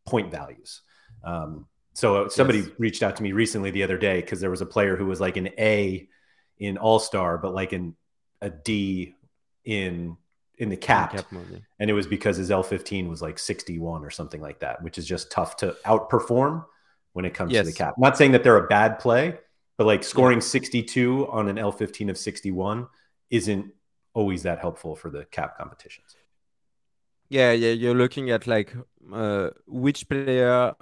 [0.06, 0.80] point values.
[1.22, 2.70] Um, so somebody yes.
[2.78, 5.20] reached out to me recently the other day because there was a player who was
[5.20, 6.08] like an A
[6.58, 7.94] in All Star, but like in
[8.40, 9.14] a D
[9.62, 10.16] in
[10.60, 14.42] in the cap, cap and it was because his L15 was like 61 or something
[14.42, 16.66] like that, which is just tough to outperform
[17.14, 17.64] when it comes yes.
[17.64, 17.94] to the cap.
[17.96, 19.38] I'm not saying that they're a bad play,
[19.78, 22.86] but like scoring 62 on an L15 of 61
[23.30, 23.72] isn't
[24.12, 26.14] always that helpful for the cap competitions.
[27.30, 28.74] Yeah, yeah, you're looking at like
[29.10, 30.74] uh, which player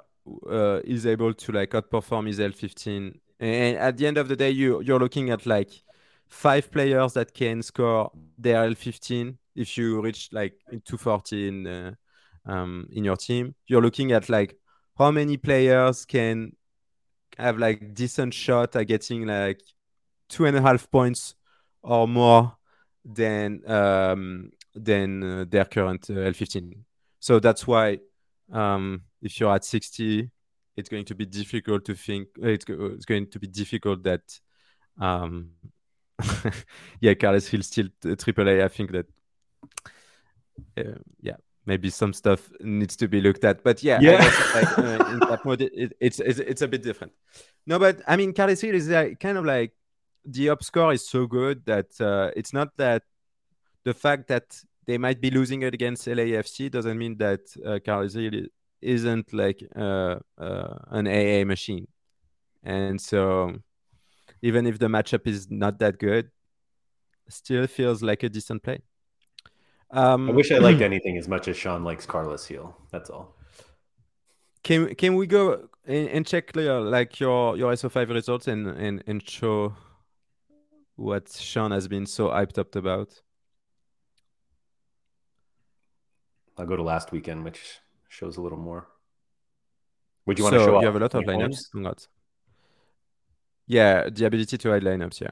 [0.50, 4.50] uh, is able to like outperform his L15, and at the end of the day,
[4.50, 5.70] you you're looking at like
[6.26, 9.36] five players that can score their L15.
[9.58, 11.92] If you reach like 240 in uh,
[12.46, 14.56] um, in your team, you're looking at like
[14.96, 16.52] how many players can
[17.38, 19.60] have like decent shot at getting like
[20.28, 21.34] two and a half points
[21.82, 22.56] or more
[23.04, 26.78] than um, than uh, their current uh, L15.
[27.20, 27.98] So that's why
[28.52, 30.30] um, if you're at 60,
[30.76, 32.28] it's going to be difficult to think.
[32.40, 34.22] It's, it's going to be difficult that
[35.00, 35.50] um,
[37.00, 38.64] yeah, Carles Gil still triple A.
[38.64, 39.06] I think that
[40.76, 41.36] uh, yeah,
[41.66, 43.62] maybe some stuff needs to be looked at.
[43.62, 44.24] But yeah, yeah.
[44.54, 47.12] like, uh, in that mode, it, it's, it's it's a bit different.
[47.66, 49.72] No, but I mean, Carles Gil is like, kind of like
[50.24, 53.02] the up score is so good that uh, it's not that
[53.84, 54.44] the fact that
[54.86, 58.46] they might be losing it against LAFC doesn't mean that uh, Carles Gil
[58.80, 61.86] isn't like uh, uh, an AA machine.
[62.62, 63.56] And so
[64.42, 66.30] even if the matchup is not that good,
[67.28, 68.80] still feels like a decent play.
[69.90, 72.76] Um, I wish I liked anything as much as Sean likes Carles Gil.
[72.90, 73.34] That's all.
[74.62, 79.26] Can can we go and, and check like your your SO5 results and, and and
[79.26, 79.74] show
[80.96, 83.22] what Sean has been so hyped up about?
[86.58, 87.78] I'll go to last weekend, which
[88.08, 88.88] shows a little more.
[90.26, 90.80] Would you want so to show?
[90.80, 91.70] You have a lot of lineups.
[91.70, 92.08] Congrats.
[93.66, 95.20] Yeah, the ability to hide lineups.
[95.20, 95.30] Yeah.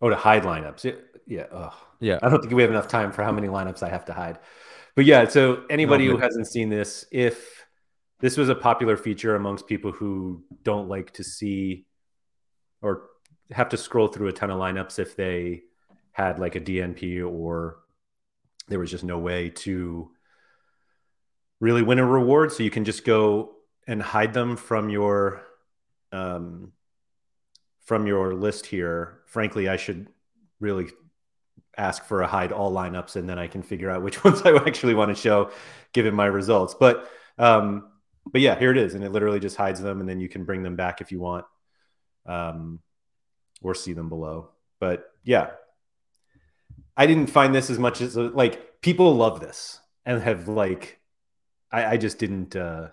[0.00, 0.84] Oh, to hide lineups.
[0.84, 0.92] Yeah.
[1.26, 1.46] Yeah.
[1.52, 1.72] Ugh.
[2.00, 2.18] Yeah.
[2.22, 4.38] I don't think we have enough time for how many lineups I have to hide.
[4.96, 6.18] But yeah, so anybody no, but...
[6.18, 7.64] who hasn't seen this, if
[8.20, 11.86] this was a popular feature amongst people who don't like to see
[12.82, 13.08] or
[13.50, 15.62] have to scroll through a ton of lineups if they
[16.12, 17.78] had like a DNP or
[18.68, 20.10] there was just no way to
[21.60, 22.52] really win a reward.
[22.52, 23.56] So you can just go
[23.86, 25.42] and hide them from your
[26.12, 26.72] um,
[27.84, 29.20] from your list here.
[29.26, 30.08] Frankly, I should
[30.60, 30.88] really
[31.76, 34.54] ask for a hide all lineups, and then I can figure out which ones I
[34.56, 35.50] actually want to show,
[35.92, 36.74] given my results.
[36.78, 37.08] But
[37.38, 37.88] um,
[38.26, 40.44] but yeah, here it is, and it literally just hides them, and then you can
[40.44, 41.44] bring them back if you want,
[42.26, 42.80] um,
[43.62, 44.50] or see them below.
[44.78, 45.50] But yeah,
[46.96, 51.00] I didn't find this as much as like people love this and have like
[51.72, 52.88] I, I just didn't uh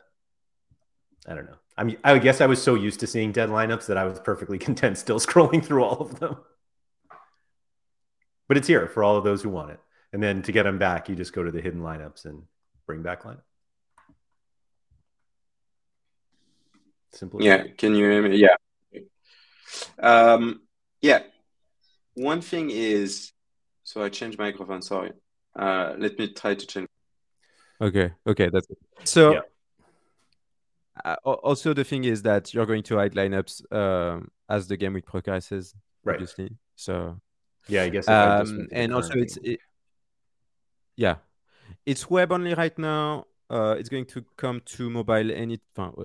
[1.28, 1.58] I don't know.
[1.78, 4.20] I mean I guess I was so used to seeing dead lineups that I was
[4.20, 6.38] perfectly content still scrolling through all of them.
[8.48, 9.80] But it's here for all of those who want it.
[10.14, 12.44] And then to get them back, you just go to the hidden lineups and
[12.86, 13.42] bring back lineup.
[17.12, 17.42] Simple.
[17.42, 17.64] Yeah.
[17.78, 18.38] Can you hear me?
[18.38, 19.02] Yeah.
[20.00, 20.62] Um,
[21.02, 21.24] yeah.
[22.14, 23.32] One thing is
[23.84, 24.82] so I changed microphone.
[24.82, 25.12] Sorry.
[25.58, 26.88] Uh, let me try to change.
[27.82, 28.12] Okay.
[28.26, 28.50] Okay.
[28.52, 28.78] That's it.
[29.04, 29.34] So.
[29.34, 29.40] Yeah.
[31.06, 34.94] Uh, also, the thing is that you're going to hide lineups um, as the game
[34.94, 36.16] week progresses, right.
[36.16, 36.50] obviously.
[36.76, 37.20] So,
[37.68, 38.08] yeah, I guess.
[38.08, 39.60] Um, and also, it's it,
[40.96, 41.16] yeah,
[41.86, 43.26] it's web only right now.
[43.50, 45.60] Uh, it's going to come to mobile any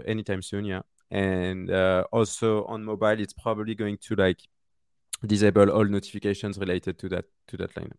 [0.07, 0.65] anytime soon.
[0.65, 4.41] Yeah, and uh, also on mobile, it's probably going to like
[5.25, 7.99] disable all notifications related to that to that lineup.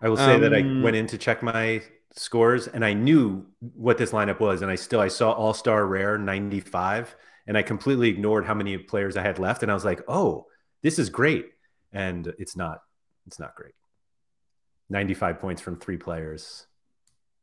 [0.00, 1.82] I will say um, that I um, went in to check my
[2.14, 5.86] scores and I knew what this lineup was, and I still I saw All Star
[5.86, 7.16] Rare 95,
[7.46, 10.46] and I completely ignored how many players I had left, and I was like, oh,
[10.82, 11.51] this is great,
[11.92, 12.82] and it's not.
[13.26, 13.74] It's not great.
[14.90, 16.66] 95 points from three players.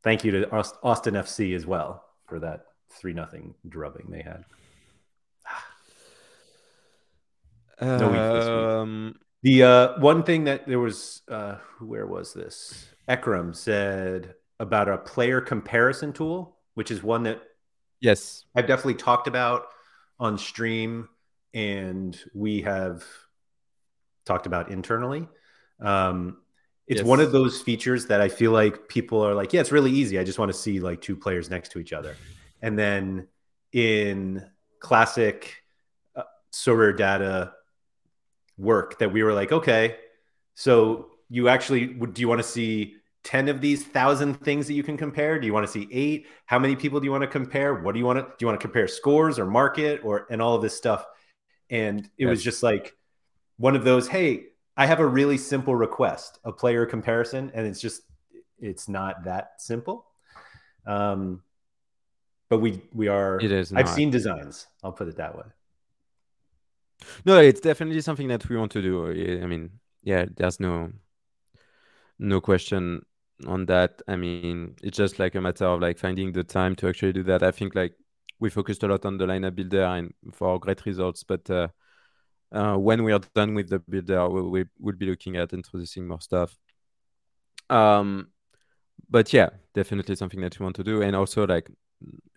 [0.02, 0.50] Thank you to
[0.82, 4.44] Austin FC as well for that three nothing drubbing they had.
[7.82, 12.88] No um, the uh, one thing that there was, uh, where was this?
[13.08, 17.40] Ekram said about a player comparison tool, which is one that
[18.00, 19.68] yes, I've definitely talked about
[20.18, 21.08] on stream,
[21.54, 23.02] and we have
[24.30, 25.26] talked about internally.
[25.80, 26.38] Um,
[26.86, 27.06] it's yes.
[27.06, 30.18] one of those features that I feel like people are like, yeah, it's really easy.
[30.18, 32.16] I just want to see like two players next to each other,
[32.62, 33.28] and then
[33.72, 34.44] in
[34.80, 35.62] classic
[36.16, 36.22] uh,
[36.52, 37.52] Sorare data
[38.56, 39.96] work that we were like, okay,
[40.54, 44.82] so you actually do you want to see 10 of these thousand things that you
[44.82, 45.38] can compare?
[45.38, 46.26] Do you want to see eight?
[46.46, 47.74] How many people do you want to compare?
[47.74, 50.40] What do you want to do you want to compare scores or market or and
[50.42, 51.04] all of this stuff?
[51.68, 52.30] And it yes.
[52.30, 52.96] was just like
[53.60, 54.46] one of those, hey,
[54.76, 58.02] I have a really simple request, a player comparison, and it's just
[58.58, 60.06] it's not that simple.
[60.86, 61.42] Um
[62.48, 65.44] but we we are it is I've seen designs, I'll put it that way.
[67.24, 69.06] No, it's definitely something that we want to do.
[69.42, 70.92] I mean, yeah, there's no
[72.18, 73.04] no question
[73.46, 74.02] on that.
[74.08, 77.22] I mean, it's just like a matter of like finding the time to actually do
[77.24, 77.42] that.
[77.42, 77.94] I think like
[78.38, 81.68] we focused a lot on the lineup builder and for great results, but uh,
[82.52, 86.06] uh, when we are done with the builder, we, we will be looking at introducing
[86.08, 86.56] more stuff.
[87.68, 88.28] Um,
[89.08, 91.70] but yeah, definitely something that you want to do, and also like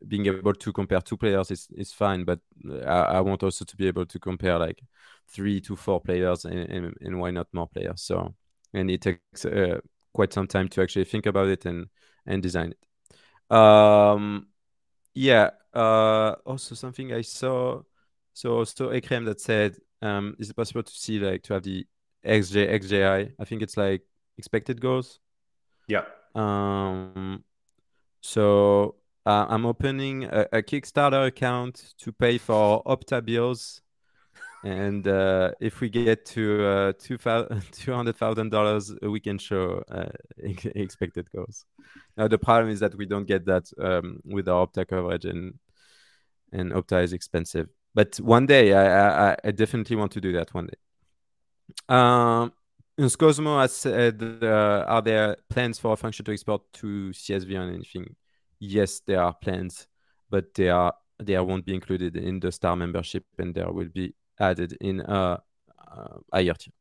[0.07, 2.39] being able to compare two players is is fine, but
[2.85, 4.81] I, I want also to be able to compare like
[5.29, 8.01] three to four players, and, and, and why not more players?
[8.01, 8.35] So,
[8.73, 9.79] and it takes uh,
[10.13, 11.87] quite some time to actually think about it and
[12.25, 13.55] and design it.
[13.55, 14.47] Um,
[15.13, 15.51] yeah.
[15.73, 17.81] Uh, also something I saw.
[18.33, 21.87] So also Ekrem that said, um, is it possible to see like to have the
[22.25, 23.31] XJ XJI?
[23.39, 24.01] I think it's like
[24.37, 25.21] expected goals.
[25.87, 26.03] Yeah.
[26.35, 27.45] Um,
[28.21, 28.95] so
[29.25, 33.79] uh, I'm opening a, a, Kickstarter account to pay for Opta bills.
[34.65, 41.65] And uh, if we get to uh, $200,000 a weekend show, uh, expected goals.
[42.17, 45.59] Now, the problem is that we don't get that um, with our Opta coverage, and,
[46.53, 47.67] and Opta is expensive.
[47.95, 51.95] But one day, I, I, I definitely want to do that one day.
[51.95, 52.51] Um,
[53.17, 57.73] Cosmo has said, uh, are there plans for a function to export to CSV or
[57.73, 58.15] anything?
[58.59, 59.87] Yes, there are plans,
[60.29, 64.13] but they are they won't be included in the star membership, and there will be
[64.39, 65.37] added in uh,
[66.31, 66.73] higher tier.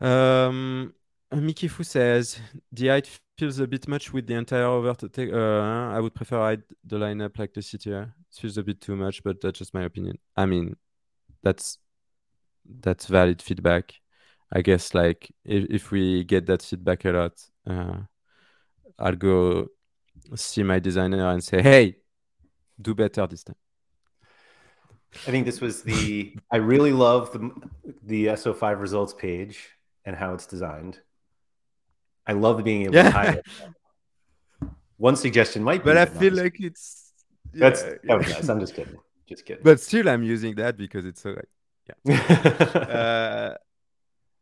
[0.00, 0.92] Um,
[1.32, 2.38] Mickey Fu says
[2.72, 3.02] the
[3.36, 4.90] feels a bit much with the entire over.
[4.90, 8.02] Uh, I would prefer hide the lineup like the CTR.
[8.04, 10.18] It feels a bit too much, but that's just my opinion.
[10.36, 10.76] I mean,
[11.42, 11.78] that's
[12.80, 13.94] that's valid feedback.
[14.52, 17.32] I guess like if, if we get that feedback a lot,
[17.66, 17.98] uh,
[18.98, 19.68] I'll go
[20.34, 21.96] see my designer and say, "Hey,
[22.80, 23.56] do better this time."
[25.26, 26.36] I think this was the.
[26.50, 27.50] I really love the
[28.02, 29.68] the SO5 results page
[30.04, 31.00] and how it's designed.
[32.26, 33.02] I love being able yeah.
[33.04, 33.46] to hide it.
[34.96, 37.12] One suggestion might be, but I feel like it's.
[37.52, 38.48] Yeah, That's that was nice.
[38.48, 38.96] I'm just kidding.
[39.28, 39.62] Just kidding.
[39.62, 41.48] But still, I'm using that because it's so like
[42.04, 42.16] yeah.
[43.54, 43.54] uh,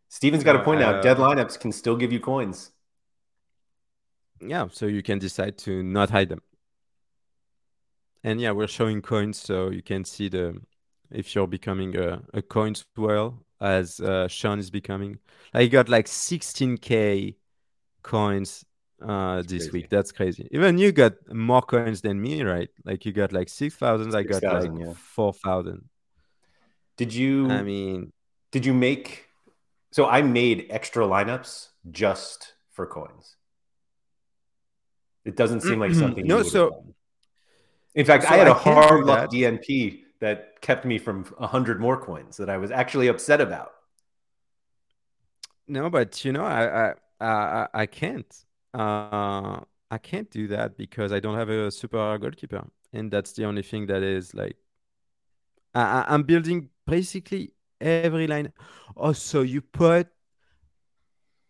[0.08, 1.00] Steven's got a point uh, now.
[1.00, 2.70] Dead lineups can still give you coins.
[4.40, 6.42] Yeah, so you can decide to not hide them.
[8.22, 10.60] And yeah, we're showing coins, so you can see the
[11.10, 15.18] if you're becoming a, a coin swirl as uh, Sean is becoming.
[15.52, 17.34] I got like 16k
[18.04, 18.64] coins
[19.02, 19.70] uh That's this crazy.
[19.72, 19.90] week.
[19.90, 20.48] That's crazy.
[20.52, 22.68] Even you got more coins than me, right?
[22.84, 24.92] Like you got like 6,000, I got like yeah.
[24.94, 25.88] 4,000.
[26.96, 28.12] Did you I mean,
[28.52, 29.26] did you make
[29.90, 33.36] so I made extra lineups just for coins.
[35.24, 36.26] It doesn't seem like something.
[36.26, 36.84] no, so
[37.94, 41.80] in fact, so I had a hard luck DNP that kept me from a hundred
[41.80, 43.72] more coins that I was actually upset about.
[45.66, 48.32] No, but you know, I I I, I can't.
[48.72, 49.60] Uh,
[49.90, 53.44] I can't do that because I don't have a super rare goalkeeper, and that's the
[53.44, 54.56] only thing that is like.
[55.74, 58.52] I, I'm building basically every line.
[58.96, 60.08] Also, you put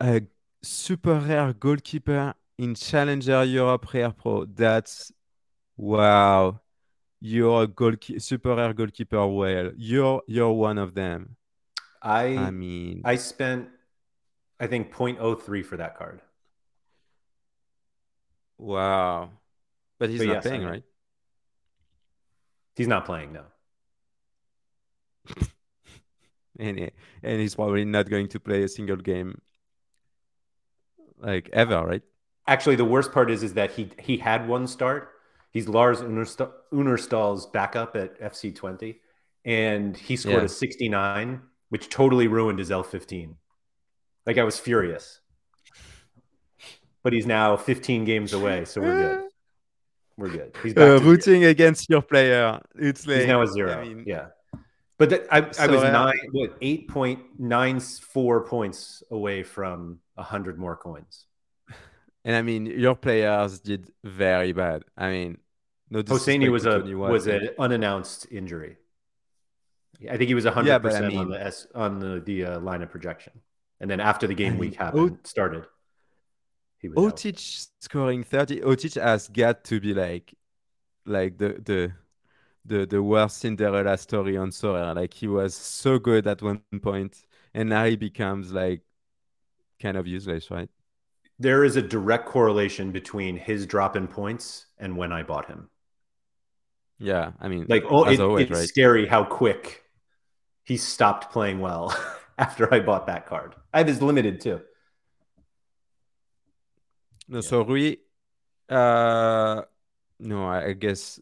[0.01, 0.21] a
[0.63, 4.45] super rare goalkeeper in Challenger Europe Rare Pro.
[4.45, 5.11] That's
[5.77, 6.61] wow.
[7.21, 9.25] You're a goalkeeper, super rare goalkeeper.
[9.27, 11.37] Well, you're you're one of them.
[12.01, 13.69] I I mean, I spent
[14.59, 16.21] I think 0.03 for that card.
[18.57, 19.31] Wow,
[19.99, 20.83] but he's but not yes, playing, right?
[22.75, 23.43] He's not playing, no.
[26.59, 26.91] and
[27.23, 29.41] and he's probably not going to play a single game
[31.19, 32.01] like ever, right?
[32.47, 35.09] Actually, the worst part is is that he he had one start.
[35.51, 38.97] He's Lars Unnerstall's backup at FC Twente,
[39.43, 40.43] and he scored yeah.
[40.43, 43.35] a sixty nine, which totally ruined his L fifteen.
[44.25, 45.21] Like I was furious,
[47.03, 49.29] but he's now fifteen games away, so we're good.
[50.17, 50.55] We're good.
[50.63, 51.51] He's uh, rooting zero.
[51.51, 52.59] against your player.
[52.75, 53.73] It's like he's now a zero.
[53.73, 54.27] I mean, yeah.
[54.97, 59.99] But that, I, so, I was nine, what, eight point nine four points away from
[60.15, 61.25] a hundred more coins.
[62.23, 64.85] And I mean, your players did very bad.
[64.97, 65.37] I mean,
[65.89, 68.77] no Hosseini was a was an unannounced injury.
[70.09, 72.45] I think he was hundred yeah, percent I mean, on the S on the the
[72.45, 73.33] uh, line of projection,
[73.79, 75.65] and then after the game mean, week happened o- started,
[76.79, 77.37] he was Otic out.
[77.81, 78.61] scoring thirty.
[78.61, 80.33] Otic has got to be like,
[81.05, 81.93] like the the
[82.65, 84.95] the the worst Cinderella story on Sorare.
[84.95, 87.17] Like he was so good at one point,
[87.53, 88.81] and now he becomes like
[89.81, 90.69] kind of useless, right?
[91.39, 95.69] There is a direct correlation between his drop in points and when I bought him.
[96.99, 98.69] Yeah, I mean, like oh, it, always, it's right?
[98.69, 99.83] scary how quick
[100.63, 101.95] he stopped playing well
[102.37, 103.55] after I bought that card.
[103.73, 104.61] I have his limited too.
[107.27, 107.41] No, yeah.
[107.41, 107.95] so Rui,
[108.69, 109.61] uh,
[110.19, 111.19] no, I guess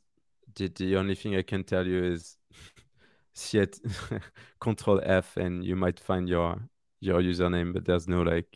[0.55, 2.38] the, the only thing I can tell you is
[3.51, 3.80] hit
[4.59, 6.57] control F and you might find your
[6.99, 8.47] your username, but there's no like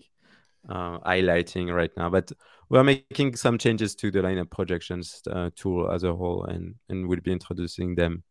[0.70, 2.10] uh, highlighting right now.
[2.10, 2.32] But
[2.70, 7.08] we're making some changes to the lineup projections uh, tool as a whole, and and
[7.08, 8.24] we'll be introducing them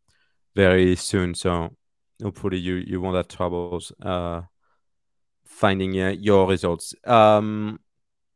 [0.54, 1.34] very soon.
[1.34, 1.70] So
[2.22, 4.42] hopefully you you won't have troubles uh,
[5.44, 6.94] finding uh, your results.
[7.04, 7.80] Um,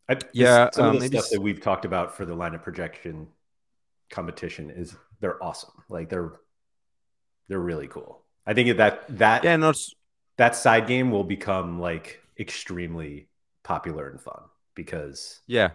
[0.08, 3.28] I, yeah, some of the stuff that we've talked about for the lineup projection
[4.10, 5.72] competition is they're awesome.
[5.88, 6.32] Like they're
[7.48, 8.22] they're really cool.
[8.46, 9.72] I think that that yeah, no,
[10.36, 13.28] that side game will become like extremely
[13.62, 14.42] popular and fun
[14.74, 15.70] because yeah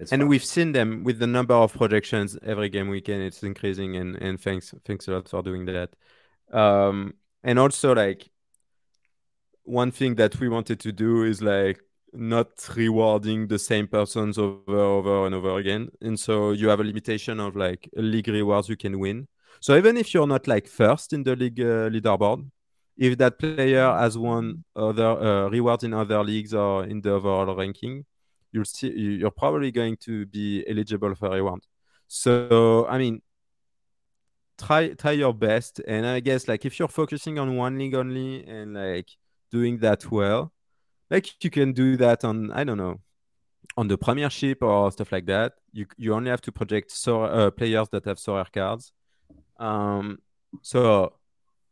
[0.00, 0.28] and fun.
[0.28, 4.40] we've seen them with the number of projections every game weekend it's increasing and and
[4.40, 5.90] thanks thanks a lot for doing that
[6.54, 8.30] um and also like
[9.64, 11.80] one thing that we wanted to do is like
[12.12, 16.84] not rewarding the same persons over over and over again and so you have a
[16.84, 19.26] limitation of like league rewards you can win
[19.60, 22.48] so even if you're not like first in the league uh, leaderboard
[22.96, 27.54] if that player has won other uh, rewards in other leagues or in the overall
[27.56, 28.04] ranking,
[28.52, 31.60] you'll see you're probably going to be eligible for a reward.
[32.06, 33.22] So I mean,
[34.58, 38.46] try try your best, and I guess like if you're focusing on one league only
[38.46, 39.08] and like
[39.50, 40.52] doing that well,
[41.10, 43.00] like you can do that on I don't know
[43.76, 45.54] on the Premiership or stuff like that.
[45.72, 48.92] You you only have to project so, uh, players that have Sorare cards.
[49.58, 50.18] Um,
[50.62, 51.14] so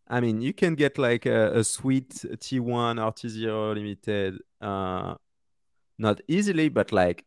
[0.08, 5.14] I mean, you can get like a, a sweet T1 or T0 limited, uh,
[5.98, 7.24] not easily, but like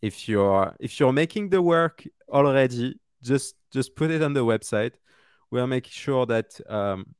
[0.00, 4.92] if you're if you're making the work already, just just put it on the website.
[5.50, 7.14] We'll make sure that um,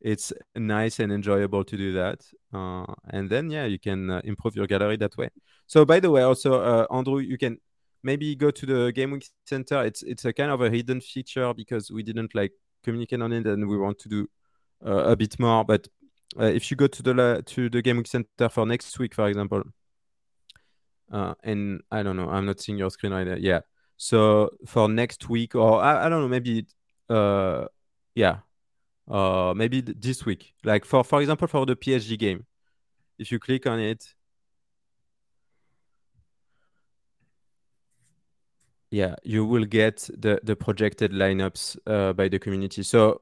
[0.00, 4.56] it's nice and enjoyable to do that, uh, and then yeah, you can uh, improve
[4.56, 5.30] your gallery that way.
[5.66, 7.58] So by the way, also uh, Andrew, you can
[8.02, 9.84] maybe go to the Game Week Center.
[9.84, 13.46] It's it's a kind of a hidden feature because we didn't like communicate on it,
[13.46, 14.28] and we want to do
[14.84, 15.64] uh, a bit more.
[15.64, 15.88] But
[16.38, 19.28] uh, if you go to the to the Game Week Center for next week, for
[19.28, 19.62] example,
[21.12, 23.38] uh, and I don't know, I'm not seeing your screen right there.
[23.38, 23.60] Yeah.
[24.02, 26.66] So for next week, or I, I don't know, maybe,
[27.08, 27.66] uh,
[28.16, 28.38] yeah,
[29.08, 30.54] uh, maybe this week.
[30.64, 32.44] Like for for example, for the PSG game,
[33.16, 34.12] if you click on it,
[38.90, 42.82] yeah you will get the the projected lineups uh, by the community.
[42.82, 43.20] So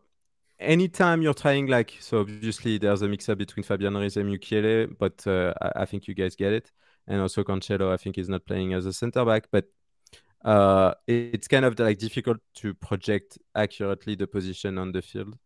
[0.58, 5.26] anytime you're trying like so obviously there's a mix-up between fabian Ruiz and Mukiele, but
[5.26, 6.72] uh, I, I, think you guys get it.
[7.06, 9.66] And also Cancelo I think is not playing as a center back but
[10.44, 15.36] uh, it's kind of like difficult to project accurately the position on the field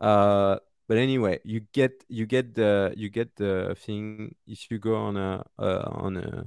[0.00, 0.56] uh,
[0.88, 5.16] but anyway you get you get the you get the thing if you go on
[5.16, 6.44] a uh, on a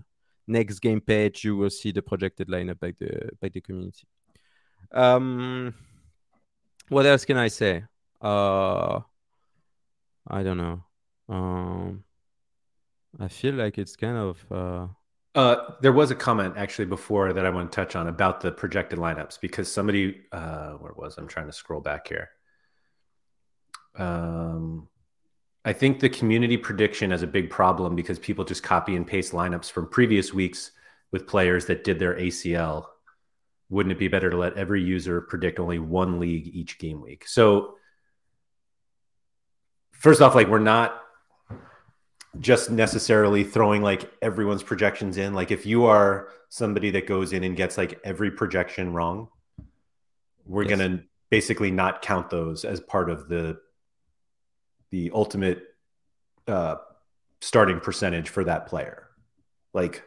[0.48, 4.08] next game page, you will see the projected lineup by the by the community.
[4.92, 5.74] Um,
[6.90, 7.84] what else can I say?
[8.22, 9.02] Uh,
[10.28, 10.84] I don't know.
[11.30, 12.04] Um,
[13.20, 14.92] I feel like it's kind of.
[15.38, 15.74] Uh...
[15.82, 18.98] There was a comment actually before that I want to touch on about the projected
[18.98, 22.30] lineups because somebody, uh, where was I'm trying to scroll back here.
[23.96, 24.88] Um,
[25.64, 29.34] I think the community prediction is a big problem because people just copy and paste
[29.34, 30.72] lineups from previous weeks
[31.12, 32.86] with players that did their ACL.
[33.70, 37.28] Wouldn't it be better to let every user predict only one league each game week?
[37.28, 37.76] So,
[39.92, 41.02] first off, like we're not
[42.40, 45.34] just necessarily throwing like everyone's projections in.
[45.34, 49.30] Like if you are somebody that goes in and gets like every projection wrong,
[50.46, 50.78] we're yes.
[50.78, 53.60] going to basically not count those as part of the
[54.92, 55.64] the ultimate
[56.48, 56.76] uh,
[57.42, 59.08] starting percentage for that player.
[59.74, 60.04] Like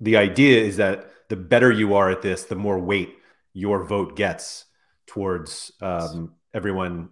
[0.00, 3.14] the idea is that the better you are at this, the more weight
[3.52, 4.64] your vote gets
[5.06, 7.10] towards um, everyone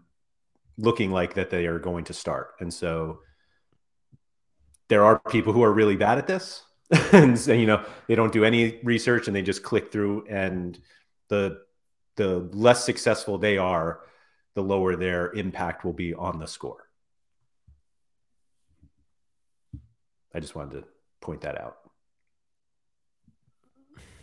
[0.78, 2.54] looking like that they are going to start.
[2.60, 3.20] And so
[4.88, 6.62] there are people who are really bad at this.
[7.12, 10.78] and you know, they don't do any research and they just click through and
[11.28, 11.60] the
[12.16, 14.00] the less successful they are,
[14.54, 16.88] the lower their impact will be on the score.
[20.34, 20.84] I just wanted to
[21.20, 21.76] point that out.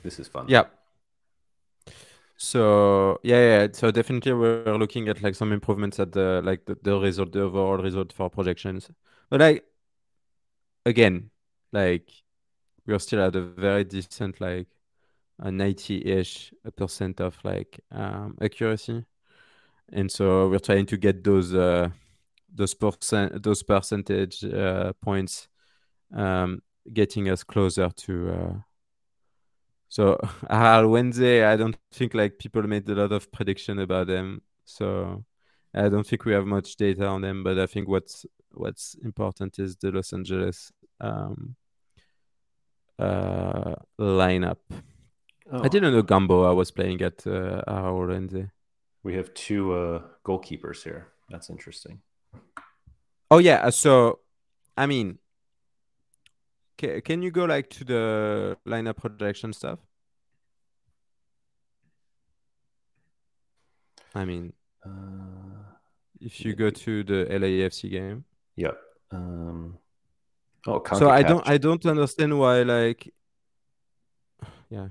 [0.03, 0.45] This is fun.
[0.47, 0.65] Yeah.
[2.37, 3.67] So yeah, yeah.
[3.73, 7.41] So definitely we're looking at like some improvements at the like the, the result, the
[7.41, 8.89] overall result for projections.
[9.29, 9.65] But like
[10.85, 11.29] again,
[11.71, 12.09] like
[12.85, 14.67] we're still at a very decent like
[15.39, 19.05] a 90-ish percent of like um, accuracy.
[19.91, 21.89] And so we're trying to get those uh
[22.53, 25.47] those percent those percentage uh, points
[26.13, 26.61] um,
[26.91, 28.29] getting us closer to.
[28.29, 28.53] Uh...
[29.89, 30.19] So
[30.49, 34.41] Harald Wednesday, I don't think like people made a lot of prediction about them.
[34.65, 35.25] So
[35.73, 37.43] I don't think we have much data on them.
[37.43, 41.55] But I think what's what's important is the Los Angeles um,
[42.99, 44.57] uh, lineup.
[45.51, 48.49] Oh, I didn't know Gamboa was playing at uh, Orense.
[49.03, 51.07] We have two uh, goalkeepers here.
[51.29, 52.01] That's interesting.
[53.29, 54.19] Oh yeah, uh, so
[54.77, 55.17] I mean,
[56.79, 59.79] ca- can you go like to the lineup projection stuff?
[64.15, 64.53] I mean,
[64.85, 65.63] Uh,
[66.19, 68.25] if you go to the LAFC game.
[68.55, 68.77] Yep.
[69.11, 69.77] Um,
[70.67, 73.11] oh, so I don't I don't understand why like
[74.69, 74.87] yeah.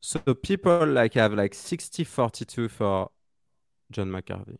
[0.00, 3.10] So people like have like 60 42 for
[3.90, 4.58] John McCarthy.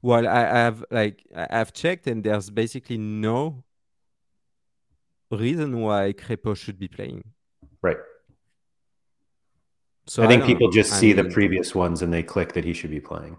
[0.00, 3.64] While I have like I- I've checked and there's basically no
[5.30, 7.24] reason why Crépeau should be playing.
[7.80, 7.96] Right.
[10.06, 10.72] So I think people know.
[10.72, 13.36] just I see the previous ones and they click that he should be playing.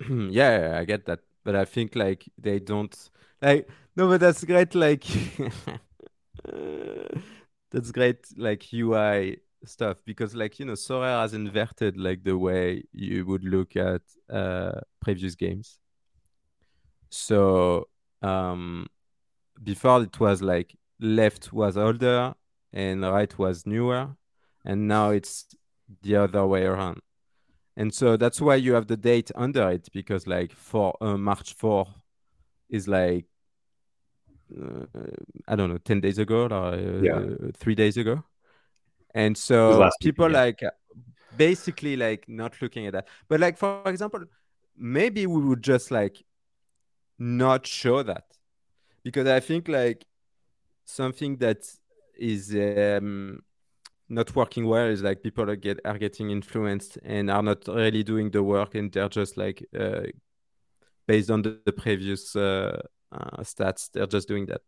[0.08, 2.94] yeah, yeah, I get that, but I think like they don't
[3.40, 4.74] like no, but that's great.
[4.74, 5.04] Like
[7.70, 12.82] that's great, like UI stuff because like you know, Sorare has inverted like the way
[12.92, 15.78] you would look at uh previous games.
[17.10, 17.86] So
[18.22, 18.88] um
[19.62, 22.34] before it was like left was older
[22.72, 24.16] and right was newer,
[24.64, 25.46] and now it's
[26.02, 27.02] the other way around.
[27.76, 31.54] And so that's why you have the date under it because like for uh, March
[31.54, 31.86] 4
[32.70, 33.26] is like
[34.58, 34.86] uh,
[35.46, 37.50] I don't know 10 days ago or uh, Yeah.
[37.54, 38.24] 3 days ago.
[39.14, 40.40] And so last week, people yeah.
[40.40, 40.60] like
[41.36, 43.08] basically like not looking at that.
[43.28, 44.24] But like for example,
[44.76, 46.22] maybe we would just like
[47.18, 48.24] not show that
[49.02, 50.04] because I think like
[50.84, 51.66] something that
[52.18, 53.42] is um,
[54.08, 58.02] not working well is like people are get are getting influenced and are not really
[58.02, 60.02] doing the work and they're just like uh,
[61.06, 62.80] based on the, the previous uh,
[63.12, 64.60] uh, stats they're just doing that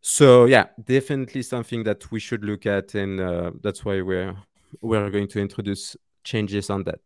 [0.00, 4.36] so yeah definitely something that we should look at and uh, that's why we're
[4.80, 7.00] we're going to introduce changes on that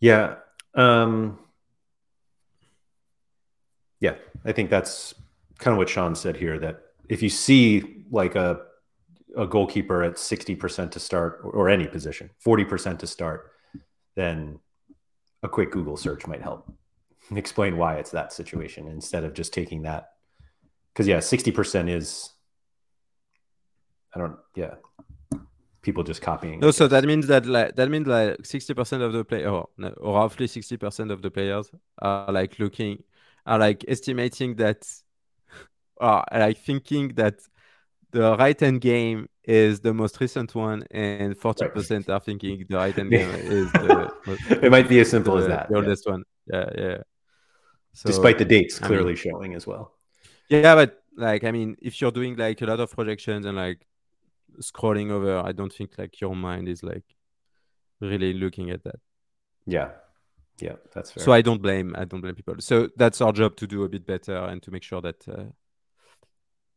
[0.00, 0.36] Yeah.
[0.74, 1.38] Um,
[4.00, 5.14] yeah, I think that's
[5.58, 8.60] kind of what Sean said here that if you see like a
[9.36, 13.52] a goalkeeper at 60% to start or, any position, 40% to start,
[14.16, 14.58] then
[15.42, 16.72] a quick Google search might help
[17.34, 20.10] explain why it's that situation instead of just taking that.
[20.92, 22.30] Because, yeah, 60% is,
[24.14, 24.74] I don't, yeah,
[25.82, 26.60] people just copying.
[26.60, 29.68] no so that means that like that means like 60% of the player, or,
[29.98, 31.70] or roughly 60% of the players
[32.00, 33.02] are like looking
[33.46, 34.86] are like estimating that
[36.00, 37.36] are like thinking that
[38.12, 42.94] the right hand game is the most recent one and 40% are thinking the right
[42.94, 45.68] hand game is the, most- it might be as simple as that.
[45.68, 45.80] the yeah.
[45.80, 46.96] oldest one yeah yeah
[47.94, 49.92] so, Despite the dates I mean- clearly showing as well.
[50.48, 53.86] yeah but like i mean if you're doing like a lot of projections and like
[54.62, 57.04] scrolling over i don't think like your mind is like
[58.00, 59.00] really looking at that
[59.66, 59.90] Yeah.
[60.60, 61.22] Yeah, that's fair.
[61.24, 63.88] so i don't blame i don't blame people so that's our job to do a
[63.88, 65.44] bit better and to make sure that uh,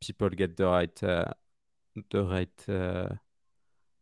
[0.02, 1.32] people get the right uh,
[2.10, 3.10] the right uh,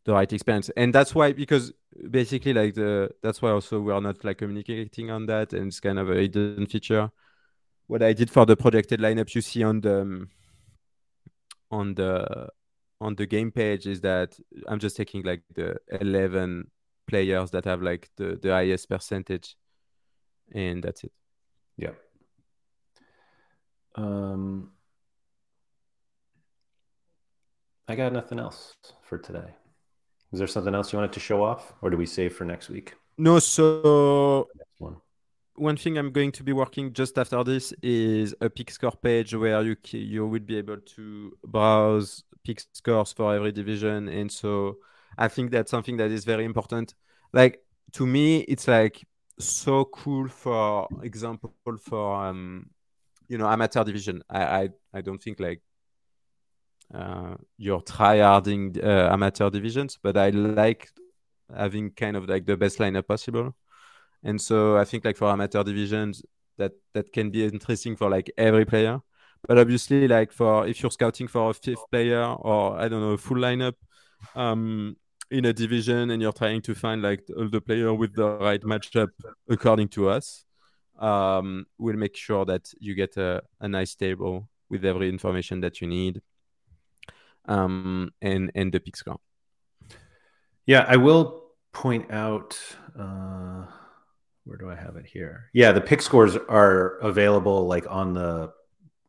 [0.06, 0.70] the right experience.
[0.76, 1.74] And that's why because
[2.10, 5.80] basically like the that's why also we are not like communicating on that and it's
[5.80, 7.12] kind of a hidden feature.
[7.88, 10.30] What i did for the projected lineup you see on the um,
[11.72, 12.50] on the
[13.02, 16.70] on the game page is that i'm just taking like the 11
[17.08, 19.56] players that have like the the highest percentage
[20.52, 21.12] and that's it.
[21.78, 21.92] Yeah.
[23.96, 24.72] Um,
[27.90, 29.54] I got nothing else for today.
[30.32, 32.70] Is there something else you wanted to show off, or do we save for next
[32.70, 32.96] week?
[33.18, 34.98] no so Next one.
[35.56, 39.34] one thing I'm going to be working just after this is a pick score page
[39.36, 44.78] where you you will be able to browse pick scores for every division, and so
[45.18, 46.94] I think that's something that is very important.
[47.34, 47.62] Like
[47.94, 49.06] to me, it's like
[49.40, 50.28] so cool.
[50.30, 52.70] For example, for um,
[53.28, 55.62] you know, amateur division, I I, I don't think like
[56.94, 60.90] uh, you're tryharding uh, amateur divisions, but I like
[61.56, 63.56] having kind of like the best lineup possible.
[64.24, 66.24] And so I think like for amateur divisions,
[66.58, 69.00] that that can be interesting for like every player.
[69.48, 73.12] But obviously, like for if you're scouting for a fifth player or I don't know,
[73.12, 73.76] a full lineup
[74.36, 74.98] um,
[75.32, 78.62] in a division, and you're trying to find like all the player with the right
[78.62, 79.10] matchup
[79.50, 80.44] according to us,
[81.00, 85.80] um, we'll make sure that you get a, a nice table with every information that
[85.80, 86.22] you need,
[87.46, 89.20] um, and and the pick score.
[90.66, 91.44] Yeah, I will
[91.74, 92.60] point out.
[92.98, 93.66] Uh,
[94.46, 95.50] where do I have it here?
[95.54, 98.52] Yeah, the pick scores are available like on the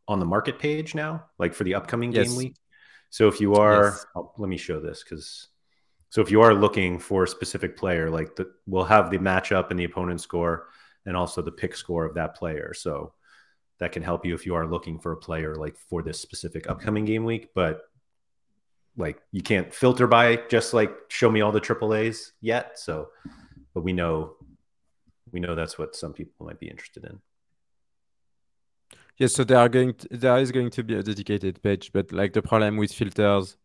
[0.07, 2.29] on the market page now, like for the upcoming Yes.
[2.29, 2.57] game week.
[3.11, 4.07] So if you are, Yes.
[4.15, 5.49] oh, let me show this because.
[6.13, 9.71] So if you are looking for a specific player, like the, we'll have the matchup
[9.71, 10.67] and the opponent score,
[11.07, 12.75] and also the pick score of that player.
[12.75, 13.15] So
[13.79, 16.69] that can help you if you are looking for a player like for this specific
[16.69, 17.51] upcoming game week.
[17.55, 17.83] But
[18.97, 22.79] like you can't filter by just like show me all the triple A's yet.
[22.79, 23.09] So,
[23.75, 24.35] but we know
[25.33, 27.21] we know that's what some people might be interested in.
[29.17, 32.11] Yes, so there are going to, there is going to be a dedicated page, but
[32.11, 33.57] like the problem with filters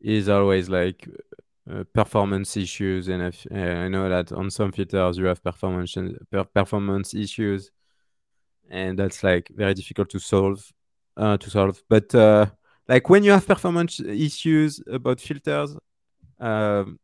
[0.00, 1.08] is always like
[1.70, 5.96] uh, performance issues, and if, uh, I know that on some filters you have performance
[6.30, 7.70] per- performance issues,
[8.68, 10.72] and that's like very difficult to solve
[11.16, 11.82] uh, to solve.
[11.88, 12.46] But uh,
[12.88, 15.76] like when you have performance issues about filters,
[16.40, 16.98] um,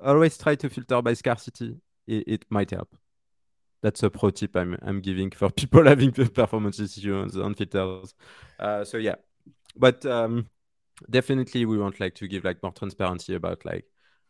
[0.00, 1.76] always try to filter by scarcity.
[2.06, 2.96] It, it might help
[3.82, 8.14] that's a pro tip I'm I'm giving for people having performance issues on filters.
[8.58, 9.16] Uh, so yeah,
[9.76, 10.48] but um,
[11.08, 13.84] definitely we want like to give like more transparency about like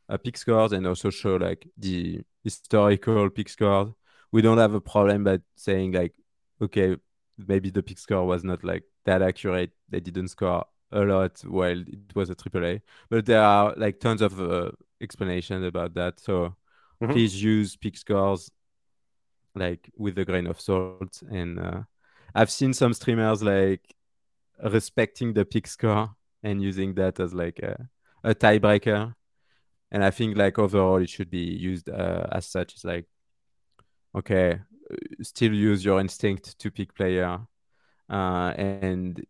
[0.08, 3.88] uh, pick scores and also show like the historical pick scores.
[4.32, 6.14] We don't have a problem by saying like
[6.60, 6.96] okay
[7.38, 9.70] maybe the pick score was not like that accurate.
[9.88, 14.22] They didn't score a lot while it was a AAA, but there are like tons
[14.22, 16.20] of uh, explanations about that.
[16.20, 16.56] So
[17.00, 17.12] Mhm.
[17.12, 18.50] please use pick scores
[19.54, 21.22] like with a grain of salt.
[21.30, 21.82] And uh,
[22.34, 23.94] I've seen some streamers like
[24.64, 26.10] respecting the pick score
[26.42, 27.88] and using that as like a,
[28.24, 29.14] a tiebreaker.
[29.92, 32.74] And I think like overall it should be used uh, as such.
[32.74, 33.06] It's like
[34.14, 34.60] okay,
[35.22, 37.40] still use your instinct to pick player,
[38.08, 39.24] uh, and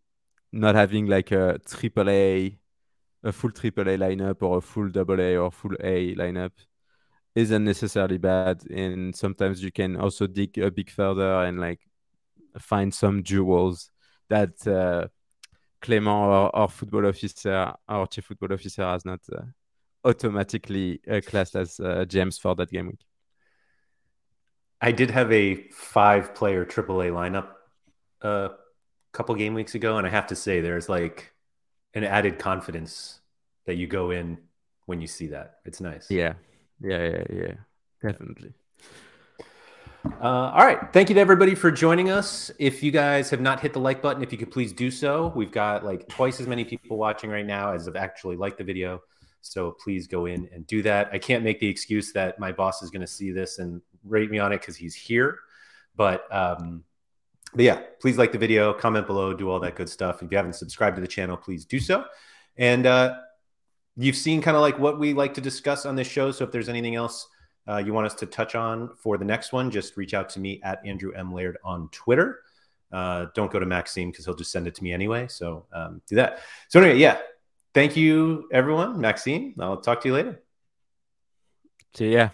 [0.51, 2.57] not having like a triple A,
[3.23, 6.51] a full triple A lineup or a full double A or full A lineup
[7.35, 8.63] isn't necessarily bad.
[8.69, 11.81] And sometimes you can also dig a bit further and like
[12.59, 13.91] find some jewels
[14.29, 15.07] that uh,
[15.81, 19.43] Clément, our, our football officer, our chief football officer, has not uh,
[20.03, 23.06] automatically uh, classed as uh, gems for that game week.
[24.81, 27.49] I did have a five player AAA lineup
[28.21, 28.51] a
[29.11, 31.33] couple game weeks ago, and I have to say there's like
[31.93, 33.19] an added confidence
[33.65, 34.37] that you go in
[34.85, 35.59] when you see that.
[35.65, 36.09] It's nice.
[36.11, 36.33] Yeah,
[36.81, 37.53] yeah, yeah, yeah,
[38.01, 38.53] definitely.
[40.21, 40.79] Uh, all right.
[40.93, 42.49] Thank you to everybody for joining us.
[42.59, 45.33] If you guys have not hit the like button, if you could please do so.
[45.35, 48.63] We've got like twice as many people watching right now as have actually liked the
[48.63, 49.01] video.
[49.41, 51.09] So please go in and do that.
[51.11, 54.29] I can't make the excuse that my boss is going to see this and rate
[54.29, 55.39] me on it because he's here.
[55.95, 56.83] But, um,
[57.53, 60.21] but yeah, please like the video, comment below, do all that good stuff.
[60.21, 62.05] If you haven't subscribed to the channel, please do so.
[62.57, 63.15] And uh,
[63.95, 66.31] you've seen kind of like what we like to discuss on this show.
[66.31, 67.27] So if there's anything else
[67.67, 70.39] uh, you want us to touch on for the next one, just reach out to
[70.39, 71.33] me at Andrew M.
[71.33, 72.41] Laird on Twitter.
[72.91, 75.27] Uh, don't go to Maxime because he'll just send it to me anyway.
[75.27, 76.39] So um, do that.
[76.69, 77.17] So anyway, yeah.
[77.73, 78.99] Thank you, everyone.
[78.99, 80.41] Maxime, I'll talk to you later.
[81.93, 82.25] See ya.